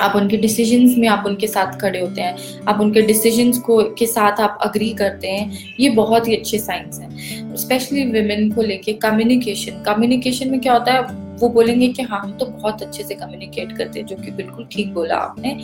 आप 0.01 0.15
उनके 0.15 0.37
डिसीजंस 0.37 0.97
में 0.97 1.07
आप 1.07 1.23
उनके 1.25 1.47
साथ 1.47 1.79
खड़े 1.79 1.99
होते 1.99 2.21
हैं, 2.21 2.37
आप 2.67 2.81
उनके 2.81 3.01
डिसीजंस 3.01 3.57
को, 3.57 3.81
के 3.83 4.05
साथ 4.05 4.39
आप 4.39 4.57
अग्री 4.61 4.89
करते 4.89 5.27
हैं, 5.27 5.75
ये 5.79 5.89
बहुत 5.89 6.27
ही 6.27 6.35
अच्छे 6.35 6.59
साइंस 6.59 6.99
हैं। 6.99 7.55
स्पेशली 7.55 8.05
वेमेन 8.05 8.51
को 8.51 8.61
लेके 8.61 8.93
कम्युनिकेशन 8.93 9.83
कम्युनिकेशन 9.83 10.51
में 10.51 10.59
क्या 10.59 10.73
होता 10.73 10.93
है 10.93 10.99
वो 11.39 11.49
बोलेंगे 11.49 11.87
कि 11.87 12.01
हाँ 12.01 12.19
हम 12.19 12.31
तो 12.31 12.45
बहुत 12.45 12.81
अच्छे 12.81 13.03
से 13.03 13.15
कम्युनिकेट 13.15 13.71
करते 13.77 13.99
हैं, 13.99 14.05
जो 14.07 14.15
कि 14.15 14.31
बिल्कुल 14.31 14.67
ठीक 14.71 14.93
बोला 14.93 15.15
आपने। 15.15 15.55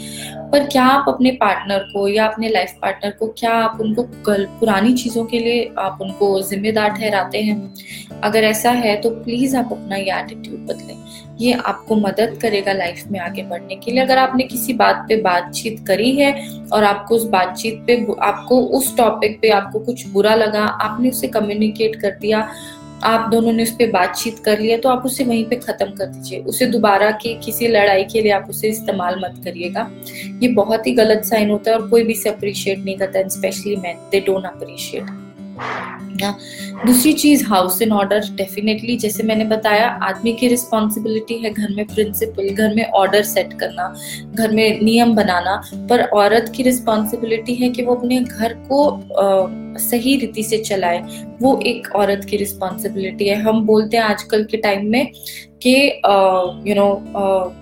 पर 0.52 0.68
क्या 0.68 0.84
आप 0.84 1.06
अपने 1.08 1.32
पार्टनर 1.32 1.84
को 1.94 2.08
या 2.08 2.26
अपने 2.28 2.50
लाइफ 2.50 2.74
पार्टनर 2.82 3.12
को, 3.12 3.28
क्या 3.38 3.52
आप 3.54 3.82
उनको 3.82 4.04
कल, 4.26 4.46
पुरानी 4.60 4.94
चीज़ों 4.94 5.26
के 5.26 5.40
लिए 5.40 5.72
आप 5.80 5.98
उनको 6.02 6.42
जिम्मेदार 6.42 6.90
ठहराते 6.90 7.42
हैं? 7.42 7.74
अगर 8.24 8.44
ऐसा 8.44 8.72
है 8.72 8.96
तो 9.02 9.10
प्लीज़ 9.10 9.58
आप 9.58 9.70
अपना 9.72 9.96
ये 9.96 10.20
एटीट्यूड 10.20 10.66
बदलें। 10.68 10.98
ये 11.40 11.52
आपको 11.54 11.96
मदद 11.96 12.38
करेगा 12.42 12.72
लाइफ 12.74 13.04
में 13.12 13.20
आगे 13.20 13.44
बढ़ने 13.44 13.76
के 13.76 13.92
लिए। 13.92 14.02
अगर 14.02 14.18
आपने 14.18 14.44
किसी 14.44 14.74
बात 14.74 15.06
पे 15.10 15.16
बातचीत 15.22 15.84
करी 15.88 16.12
है 16.12 16.34
और 16.74 16.84
आपको 16.84 17.16
उस 17.16 17.24
बातचीत 17.30 17.84
पे, 17.88 17.96
आपको 18.22 18.60
उस 18.78 18.96
टॉपिक 18.98 19.40
पे 19.42 19.50
आपको 19.50 19.80
कुछ 19.80 20.08
बुरा 20.08 20.36
लगा, 20.36 20.64
आपने 20.64 21.10
उसे 21.10 21.28
कम्युनिकेट 21.28 21.96
कर 21.96 22.12
दिया 22.12 22.48
आप 23.04 23.30
दोनों 23.30 23.52
ने 23.54 23.64
उस 23.64 23.72
पर 23.72 23.92
बातचीत 23.92 24.40
कर 24.40 24.60
लिया 24.60 24.78
तो 24.78 24.90
आप 24.90 25.06
उसे 25.06 25.24
वहीं 25.24 25.46
पे 25.46 25.56
खत्म 25.56 25.86
कर 25.86 26.06
दीजिए। 26.06 26.40
उसे 26.40 26.66
दोबारा 26.66 27.12
की 27.12 27.34
किसी 27.46 27.68
लड़ाई 27.68 28.04
के 28.04 28.22
लिए 28.22 28.32
आप 28.32 28.46
उसे 28.50 28.70
इस्तेमाल 28.70 29.22
मत 29.24 29.42
करिएगा। 29.44 29.90
ये 30.44 30.48
बहुत 30.48 30.88
ही 30.88 30.92
गलत 30.92 31.26
साइन 31.26 31.50
होता 31.50 31.72
है 31.72 31.78
और 31.78 31.90
कोई 31.90 32.04
भी 32.04 32.14
इसे 32.14 32.30
अप्रिशिएट 32.30 32.80
नहीं 32.80 32.98
करता 32.98 33.28
specially 33.28 33.76
man 33.76 33.96
they 34.12 34.20
don't 34.20 34.46
appreciate 34.46 35.04
दूसरी 36.86 37.14
चीज़ 37.14 37.44
हाउस 37.46 37.82
इन 37.82 37.92
ऑर्डर 37.92 38.20
डेफिनेटली 38.36 38.96
जैसे 38.98 39.24
मैंने 39.24 39.46
बताया 39.46 39.88
आदमी 39.88 40.34
की 40.34 40.48
रिस्पॉन्सिबिलिटी 40.48 41.38
है 41.38 41.50
घर 41.50 41.76
में 41.76 41.86
प्रिंसिपल 41.86 42.50
घर 42.50 42.76
में 42.76 42.84
ऑर्डर 42.86 43.24
सेट 43.24 43.54
करना 43.54 43.96
घर 44.34 44.52
में 44.52 44.82
नियम 44.82 45.16
बनाना 45.16 45.62
पर 45.90 46.02
औरत 46.02 46.52
की 46.56 46.64
रिस्पॉन्सिबिलिटी 46.64 47.56
है 47.56 47.70
कि 47.70 47.86
वो 47.86 47.96
अपने 47.96 48.20
घर 48.20 48.54
को 48.54 48.90
आ, 48.90 49.48
सही 49.80 50.16
रीति 50.20 50.44
से 50.44 50.58
चलाए 50.60 51.26
वो 51.42 51.60
एक 51.66 51.88
औरत 51.96 52.26
की 52.30 52.38
रिस्पॉन्सिबिलिटी 52.38 53.28
है। 53.28 53.42
हम 53.42 53.66
बोलते 53.66 53.98
हैं 53.98 54.04
आजकल 54.04 54.44
के 54.44 54.58
टाइम 54.58 54.90
में 54.92 55.06
कि 55.64 55.72
यू 56.68 56.76
नो 56.76 56.86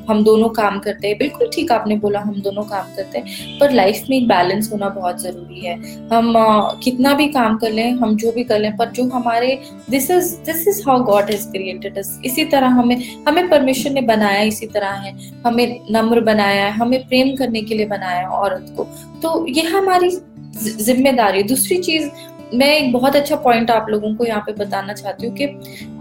हम 0.09 0.23
दोनों 0.23 0.49
काम 0.49 0.79
करते 0.79 1.07
हैं। 1.07 1.17
बिल्कुल 1.17 1.49
ठीक 1.53 1.71
आपने 1.71 1.95
बोला 1.97 2.19
हम 2.19 2.41
दोनों 2.41 2.63
काम 2.63 2.95
करते 2.95 3.19
हैं। 3.19 3.57
पर 3.59 3.71
लाइफ 3.71 4.03
में 4.09 4.17
एक 4.17 4.27
बैलेंस 4.27 4.71
होना 4.73 4.89
बहुत 4.89 5.21
ज़रूरी 5.21 5.59
है। 5.59 5.75
हम 6.09 6.33
uh, 6.33 6.83
कितना 6.83 7.13
भी 7.13 7.27
काम 7.27 7.57
कर 7.57 7.71
लें 7.71 7.91
हम 7.93 8.15
जो 8.15 8.31
भी 8.31 8.43
कर 8.43 8.59
लें 8.59 8.75
पर 8.77 8.91
जो 8.91 9.03
हमारे 9.09 9.57
this 9.89 10.09
is 10.11 10.35
this 10.45 10.67
is 10.67 10.81
how 10.89 11.03
God 11.03 11.31
has 11.31 11.47
created 11.51 11.97
us 11.97 12.19
इसी 12.25 12.45
तरह 12.45 12.67
हमें 12.79 12.97
हमें 13.27 13.49
परमेश्वर 13.49 13.93
ने 13.93 14.01
बनाया 14.03 14.41
इसी 14.43 14.67
तरह 14.67 14.91
है। 15.01 15.15
हमें 15.45 15.79
नम्र 15.91 16.21
बनाया 16.21 16.65
है। 16.65 16.71
हमें 16.73 16.99
प्रेम 17.07 17.35
करने 17.35 17.61
के 17.61 17.75
लिए 17.75 17.85
बनाया 17.87 18.19
है 18.19 18.27
औरत 18.37 18.73
को। 18.77 18.83
तो 19.21 19.45
ये 19.47 19.61
हमारी 19.67 20.09
ज़िम्मेदारी। 20.57 21.43
दूसरी 21.45 21.77
चीज़, 21.79 22.09
मैं 22.53 22.67
एक 22.69 22.91
बहुत 22.93 23.15
अच्छा 23.15 23.35
पॉइंट 23.35 23.71
आप 23.71 23.89
लोगों 23.89 24.13
को 24.15 24.25
यहाँ 24.25 24.41
पे 24.41 24.51
बताना 24.55 24.93
चाहती 24.93 25.27
हूँ 25.27 25.35
कि 25.35 25.45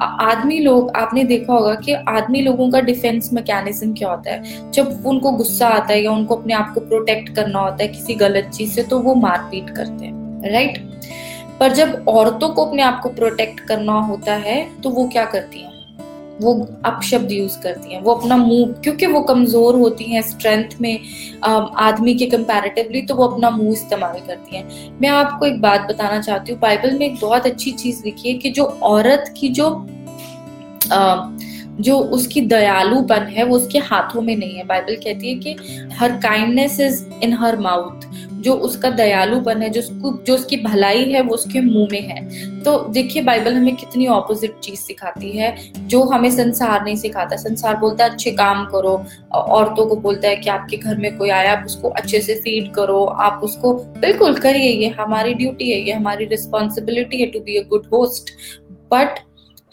आदमी 0.00 0.58
लोग, 0.58 0.90
आपने 0.96 1.24
देखा 1.24 1.52
होगा 1.52 1.74
कि 1.76 1.92
आदमी 1.92 2.40
लोगों 2.42 2.70
का 2.70 2.80
डिफेंस 2.80 3.32
मैकेनिज्म 3.32 3.92
क्या 3.94 4.10
होता 4.10 4.30
है? 4.30 4.70
जब 4.72 5.06
उनको 5.06 5.30
गुस्सा 5.32 5.68
आता 5.68 5.92
है 5.92 6.02
या 6.02 6.10
उनको 6.12 6.36
अपने 6.36 6.54
आप 6.54 6.72
को 6.74 6.80
प्रोटेक्ट 6.82 7.34
करना 7.36 7.60
होता 7.60 7.82
है 7.82 7.88
किसी 7.88 8.14
गलत 8.16 8.50
चीज़ 8.54 8.72
से 8.72 8.82
तो 8.84 8.98
वो 8.98 9.14
मारपीट 9.16 9.70
करते 9.70 10.04
हैं 10.04 10.52
राइट 10.52 10.78
पर 11.60 11.72
जब 11.74 12.04
औरतों 12.08 12.48
को 12.48 12.64
अपने 12.64 12.82
आप 12.82 13.00
को 13.02 13.08
प्रोटेक्ट 13.10 13.60
करना 13.60 13.92
होता 14.02 14.34
है 14.40 14.64
तो 14.82 14.90
वो 14.90 15.08
क्या 15.08 15.24
करती 15.26 15.60
हैं? 15.60 15.75
वो 16.40 16.52
अपशब्द 16.84 17.32
यूज़ 17.32 17.58
करती 17.60 17.94
हैं 17.94 18.00
वो 18.02 18.12
अपना 18.12 18.36
मुँह 18.36 18.72
क्योंकि 18.82 19.06
वो 19.06 19.20
कमज़ोर 19.22 19.74
होती 19.74 20.04
हैं 20.04 20.22
स्ट्रेंथ 20.22 20.80
में 20.80 20.98
आदमी 21.44 22.14
के 22.14 22.26
कंपैरेटिवली 22.26 23.02
तो 23.02 23.14
वो 23.14 23.26
अपना 23.28 23.50
मुँह 23.50 23.72
इस्तेमाल 23.72 24.18
करती 24.26 24.56
हैं। 24.56 24.98
मैं 25.00 25.08
आपको 25.08 25.46
एक 25.46 25.60
बात 25.60 25.88
बताना 25.88 26.20
चाहती 26.20 26.52
हूँ 26.52 26.60
बाइबल 26.60 26.98
में 26.98 27.06
एक 27.06 27.18
बहुत 27.22 27.46
अच्छी 27.46 27.72
चीज़ 27.72 28.02
लिखी 28.04 28.28
है 28.28 28.38
कि 28.38 28.50
जो 28.50 28.64
औरत 28.64 29.34
की 29.36 29.48
जो 29.50 29.70
आ, 30.92 31.30
जो 31.80 31.98
उसकी 31.98 32.40
दयालुपन 32.40 33.22
है, 33.22 33.44
वो 33.44 33.56
उसके 33.56 33.78
हाथों 33.78 34.22
में 34.22 34.36
नहीं 34.36 34.54
है। 34.54 34.64
बाइबल 34.64 34.94
कहती 34.94 35.28
है 35.28 35.34
कि 35.34 35.56
her 35.92 36.12
kindness 36.12 36.80
is 36.80 37.04
in 37.22 37.32
her 37.32 37.58
mouth 37.58 38.00
जो 38.36 38.52
उसका 38.52 38.90
दयालुपन 38.90 39.62
है, 39.62 39.68
जो 39.70 39.80
उसको, 39.80 40.24
जो 40.24 40.34
उसकी 40.34 40.56
भलाई 40.56 41.04
है, 41.04 41.20
वो 41.20 41.34
उसके 41.34 41.60
मुँह 41.60 41.88
में 41.92 42.00
है। 42.00 42.28
तो 42.62 42.78
देखिए, 42.78 43.22
बाइबल 43.22 43.52
हमें 43.52 43.76
कितनी 43.76 44.06
ऑपोजिट 44.06 44.58
चीज़ 44.58 44.80
सिखाती 44.80 45.30
है, 45.30 45.72
जो 45.78 46.02
हमें 46.02 46.30
संसार 46.30 46.84
नहीं 46.84 46.96
सिखाता। 46.96 47.36
संसार 47.36 47.76
बोलता 47.76 48.04
है, 48.04 48.10
अच्छे 48.10 48.30
काम 48.30 48.64
करो। 48.64 49.04
औरतों 49.34 49.86
को 49.86 49.96
बोलता 49.96 50.28
है 50.28 50.36
कि 50.36 50.50
आपके 50.50 50.76
घर 50.76 50.96
में 50.96 51.18
कोई 51.18 51.30
आया, 51.30 51.52
आप 51.52 51.62
उसको 51.66 51.88
अच्छे 51.88 52.20
से 52.20 52.34
फ़ीड 52.34 52.74
करो। 52.74 53.04
आप 53.04 53.40
उसको, 53.44 53.74
बिल्कुल 53.74 54.34
करिए, 54.34 54.70
ये 54.70 54.88
हमारी 54.88 55.34
ड्यूटी 55.34 55.70
है, 55.70 55.80
ये 55.80 55.92
हमारी 55.92 56.24
रिस्पॉन्सिबिलिटी 56.24 57.16
है 57.16 57.26
to 57.26 57.40
be 57.40 57.56
a 57.56 57.68
good 57.68 57.86
host 57.92 58.30
but 58.92 59.08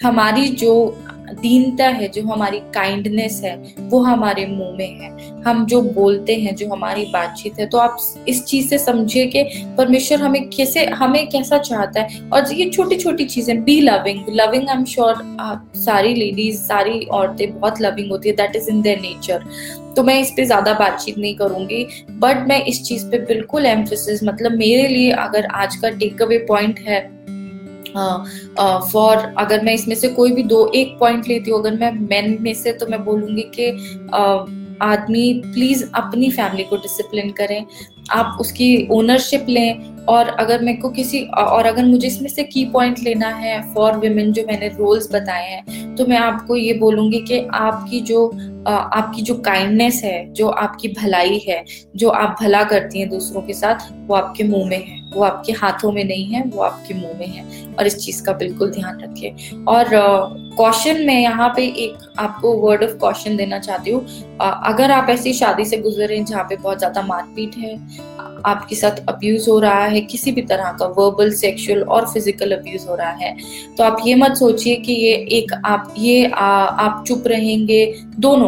हमारी 0.03 0.47
जो 0.47 0.97
दीनता 1.35 1.87
है, 1.87 2.07
जो 2.07 2.21
हमारी 2.23 2.59
काइंडनेस 2.73 3.41
है, 3.43 3.55
वो 3.79 3.99
हमारे 4.01 4.45
मुँह 4.45 4.75
में 4.77 4.99
है। 4.99 5.41
हम 5.43 5.65
जो 5.65 5.81
बोलते 5.93 6.35
हैं, 6.35 6.55
जो 6.55 6.69
हमारी 6.69 7.05
बातचीत 7.13 7.59
है 7.59 7.65
तो 7.65 7.77
आप 7.77 7.97
इस 8.27 8.43
चीज़ 8.45 8.67
से 8.69 8.77
समझिए 8.77 9.25
कि 9.27 9.43
परमेश्वर 9.77 10.19
हमें 10.19 10.49
कैसे, 10.49 10.85
हमें 10.85 11.27
कैसा 11.29 11.57
चाहता 11.59 12.01
है। 12.01 12.21
और 12.29 12.53
ये 12.53 12.69
छोटी 12.69 12.97
छोटी 12.97 13.25
चीज़ें 13.25 13.63
be 13.63 13.79
loving 13.81 14.23
loving 14.29 14.69
I 14.69 14.75
am 14.75 14.83
sure 14.85 15.15
सारी 15.75 16.13
लेडीज़ 16.15 16.57
सारी 16.57 16.99
औरतें 17.11 17.59
बहुत 17.59 17.81
लविंग 17.81 18.11
होती 18.11 18.29
है 18.29 18.35
that 18.35 18.55
is 18.55 18.69
in 18.69 18.81
their 18.81 18.99
nature 18.99 19.45
तो 19.95 20.03
मैं 20.03 20.19
इस 20.19 20.31
पे 20.37 20.45
ज़्यादा 20.45 20.73
बातचीत 20.73 21.17
नहीं 21.17 21.35
करूँगी 21.35 21.85
बट 22.19 22.45
मैं 22.47 22.63
इस 22.65 22.83
चीज़ 22.83 23.05
पे 23.05 23.17
बिल्कुल 23.25 23.65
एम्फोसिस 23.65 24.23
मतलब 24.23 24.51
मेरे 24.51 24.87
लिए 24.87 25.11
अगर 25.11 25.45
आज 25.55 25.75
का 25.75 25.89
टेक 25.89 26.21
अवे 26.21 26.37
पॉइंट 26.47 26.79
है 26.79 27.01
फॉर 27.95 29.17
uh, 29.17 29.23
uh, 29.23 29.33
अगर 29.37 29.63
मैं 29.63 29.73
इसमें 29.73 29.95
से 29.95 30.07
कोई 30.07 30.31
भी 30.31 30.43
दो 30.43 30.71
एक 30.75 30.97
पॉइंट 30.99 31.27
लेती 31.27 31.51
हूँ 31.51 31.59
अगर 31.59 31.79
मैं 31.79 31.91
मेन 31.91 32.37
में 32.41 32.53
से 32.53 32.73
तो 32.73 32.87
मैं 32.87 33.05
बोलूँगी 33.05 33.41
कि 33.41 33.71
uh, 34.15 34.63
आदमी 34.81 35.41
प्लीज़ 35.45 35.83
अपनी 35.95 36.29
फैमिली 36.31 36.63
को 36.63 36.75
डिसिप्लिन 36.75 37.29
करें। 37.31 37.65
आप 38.11 38.37
उसकी 38.41 38.87
ओनरशिप 38.91 39.45
लें 39.49 39.95
और 40.05 40.27
अगर 40.27 40.61
मेरे 40.61 40.77
को 40.77 40.89
किसी 40.89 41.21
और 41.23 41.65
अगर 41.65 41.85
मुझे 41.85 42.07
इसमें 42.07 42.29
से 42.29 42.43
की 42.43 42.65
पॉइंट 42.65 42.99
लेना 42.99 43.27
है 43.27 43.73
फॉर 43.73 43.97
विमेन 43.97 44.31
जो 44.33 44.43
मैंने 44.47 44.67
रोल्स 44.67 45.13
बताए 45.13 45.49
हैं 45.49 45.95
तो 45.95 46.05
मैं 46.05 46.17
आपको 46.17 46.55
ये 46.55 46.73
बोलूँगी 46.73 47.19
कि 47.19 47.39
आपकी 47.53 48.01
जो 48.01 48.31
आपकी 48.67 49.21
जो 49.21 49.35
काइंडनेस 49.35 50.01
है 50.03 50.33
जो 50.33 50.47
आपकी 50.47 50.87
भलाई 50.93 51.37
है 51.47 51.63
जो 51.95 52.09
आप 52.09 52.35
भला 52.41 52.63
करती 52.63 52.99
हैं 52.99 53.09
दूसरों 53.09 53.41
के 53.41 53.53
साथ 53.53 53.87
वो 54.07 54.15
आपके 54.15 54.43
मुँह 54.43 54.69
में 54.69 54.77
है। 54.77 55.01
वो 55.13 55.23
आपके 55.23 55.51
हाथों 55.51 55.91
में 55.91 56.03
नहीं 56.03 56.25
है 56.25 56.43
वो 56.45 56.61
आपके 56.61 56.93
मुँह 56.93 57.17
में 57.19 57.27
है। 57.27 57.43
और 57.73 57.87
इस 57.87 57.97
चीज़ 57.97 58.23
का 58.23 58.33
बिल्कुल 58.33 58.71
ध्यान 58.71 58.99
रखिए। 58.99 59.63
और 59.67 59.85
uh, 59.85 60.97
में 60.97 61.19
यहाँ 61.21 61.49
पे 61.55 61.65
एक 61.65 61.97
आपको 62.19 62.53
वर्ड 62.57 62.83
ऑफ़ 62.83 62.91
क्वेश्चन 62.91 63.37
देना 63.37 63.59
चाहती 63.59 63.91
हूँ। 63.91 64.01
अगर 64.41 64.91
आप 64.91 65.09
ऐसी 65.09 65.33
शादी 65.33 65.65
से 65.65 65.77
गुजर 65.77 66.07
रहे 66.07 66.17
हैं 66.17 66.25
जहाँ 66.25 66.43
पे 66.43 66.55
बहुत 66.55 66.77
ज़्यादा 66.77 67.01
मारपीट 67.01 67.55
है 67.57 67.75
आपके 68.45 68.75
साथ 68.75 68.97
अब्यूज 69.09 69.47
हो 69.49 69.57
रहा 69.59 69.83
है 69.85 69.99
किसी 70.01 70.31
भी 70.31 70.41
तरह 70.41 70.71
का 70.79 70.85
वर्बल 70.97 71.31
सेक्सुअल 71.33 71.81
और 71.83 72.05
फ़िज़िकल 72.05 72.51
अब्यूज 72.51 72.85
हो 72.89 72.95
रहा 72.95 73.11
है 73.11 73.35
तो 73.77 73.83
आप 73.83 73.97
ये 74.05 74.15
मत 74.15 74.35
सोचिए 74.37 74.75
कि 74.75 74.93
ये 74.93 75.13
एक 75.37 75.53
आप 75.65 75.93
ये 75.97 76.25
आ, 76.25 76.45
आप 76.45 77.03
चुप 77.07 77.23
रहेंगे 77.27 77.85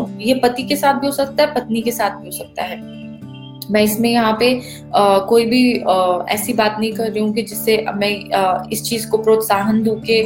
दोनों 0.06 0.22
ये 0.22 0.34
पति 0.34 0.64
के 0.64 0.76
साथ 0.76 0.94
भी 0.94 1.08
हो 1.08 1.14
सकता 1.14 1.44
है 1.44 1.54
पत्नी 1.54 1.82
के 1.82 1.92
साथ 1.92 2.10
भी 2.10 2.26
हो 2.26 2.32
सकता 2.32 2.64
है। 2.64 3.04
मैं 3.72 3.82
इसमें 3.82 4.10
यहाँ 4.10 4.36
पे 4.40 4.62
आ, 4.96 5.18
कोई 5.20 5.46
भी 5.46 5.80
आ, 5.80 6.26
ऐसी 6.30 6.54
बात 6.54 6.76
नहीं 6.80 6.94
कर 6.94 7.12
रही 7.12 7.24
हूँ 7.24 7.34
कि 7.34 7.42
जिससे 7.42 7.86
मैं 7.96 8.34
आ, 8.34 8.64
इस 8.72 8.84
चीज़ 8.84 9.10
को 9.10 9.18
प्रोत्साहन 9.18 9.84
दू 9.84 9.96
के 10.10 10.24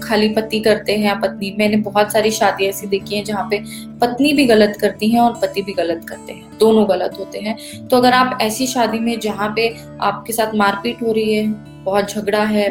खाली 0.00 0.28
पति 0.28 0.60
करते 0.60 0.96
हैं 0.96 1.06
या 1.06 1.14
पत्नी। 1.14 1.54
मैंने 1.58 1.76
बहुत 1.76 2.12
सारी 2.12 2.30
शादी 2.30 2.66
ऐसी 2.66 2.86
देखी 2.86 3.16
है 3.16 3.24
जहाँ 3.24 3.46
पे 3.50 3.62
पत्नी 4.00 4.32
भी 4.32 4.46
गलत 4.46 4.76
करती 4.80 5.08
हैं 5.08 5.20
और 5.20 5.32
पति 5.32 5.62
भी 5.62 5.72
गलत 5.72 6.04
करते 6.08 6.32
हैं। 6.32 6.58
दोनों 6.58 6.88
गलत 6.88 7.16
होते 7.18 7.38
हैं। 7.38 7.56
तो 7.88 7.96
अगर 7.96 8.12
आप 8.12 8.38
ऐसी 8.42 8.66
शादी 8.66 8.98
में 8.98 9.20
जहाँ 9.20 9.52
पे 9.56 9.76
आपके 10.00 10.32
साथ 10.32 10.54
मारपीट 10.54 11.02
हो 11.02 11.12
रही 11.12 11.34
है 11.34 11.69
बहुत 11.80 12.10
झगड़ा 12.10 12.42
है, 12.44 12.68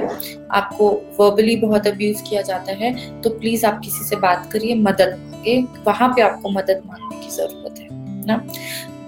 आपको 0.52 0.89
वर्बली 1.19 1.56
बहुत 1.58 1.88
अब्यूज 1.88 2.22
किया 2.30 2.41
जाता 2.43 2.74
है 2.74 3.22
तो 3.22 3.30
प्लीज़ 3.32 3.65
आप 3.65 3.80
किसी 3.84 4.04
से 4.06 4.15
बात 4.17 4.50
करिए, 4.52 4.76
मदद 4.78 5.17
मांगे 5.22 5.62
वहाँ 5.86 6.10
पे 6.10 6.22
आपको 6.22 6.50
मदद 6.52 6.82
मांगने 6.86 7.19
की 7.19 7.30
ज़रूरत 7.32 7.80
है, 7.80 7.88
ना? 8.26 8.43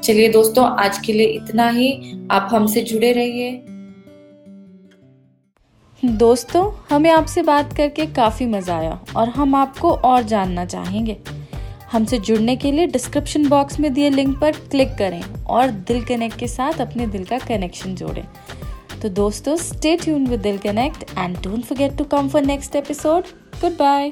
चलिए 0.04 0.30
दोस्तों, 0.32 0.66
आज 0.78 0.98
के 0.98 1.14
लिए 1.14 1.28
इतना 1.28 1.70
ही, 1.70 2.18
आप 2.32 2.50
हमसे 2.52 2.82
जुड़े 2.84 3.12
रहिए। 3.14 3.52
दोस्तों, 6.04 6.64
हमें 6.90 7.10
आपसे 7.12 7.42
बात 7.44 7.74
करके 7.74 8.06
काफ़ी 8.14 8.46
मज़ा 8.48 8.78
आया 8.78 9.00
और 9.16 9.30
हम 9.30 9.56
आपको 9.56 9.92
और 9.92 10.24
जानना 10.24 10.66
चाहेंगे। 10.66 11.18
हमसे 11.92 12.18
जुड़ने 12.20 12.56
के 12.56 12.72
लिए 12.72 12.88
डिस्क्रिप्शन 12.88 13.48
बॉक्स 13.50 13.80
में 13.80 13.94
दिए 13.94 14.10
लिंक 14.10 14.40
पर 14.40 14.52
क्लिक 14.72 14.96
करें 14.98 15.22
और 15.46 15.72
दिल 15.88 16.04
कनेक्ट 16.06 16.38
के 16.40 16.48
साथ 16.48 16.82
अपने 16.82 17.08
दिल 17.08 17.26
का 17.26 17.38
कनेक्शन 17.40 17.96
जोड़ें। 17.96 18.24
तो 19.02 19.10
दोस्तों 19.10 19.56
stay 19.58 19.96
tune 19.98 20.28
with 20.28 20.42
Dil 20.42 20.58
connect 20.60 21.04
and 21.18 21.38
don't 21.38 21.64
forget 21.66 21.98
to 21.98 22.04
come 22.08 22.30
for 22.30 22.42
next 22.46 22.76
episode 22.76 23.24
goodbye 23.78 24.12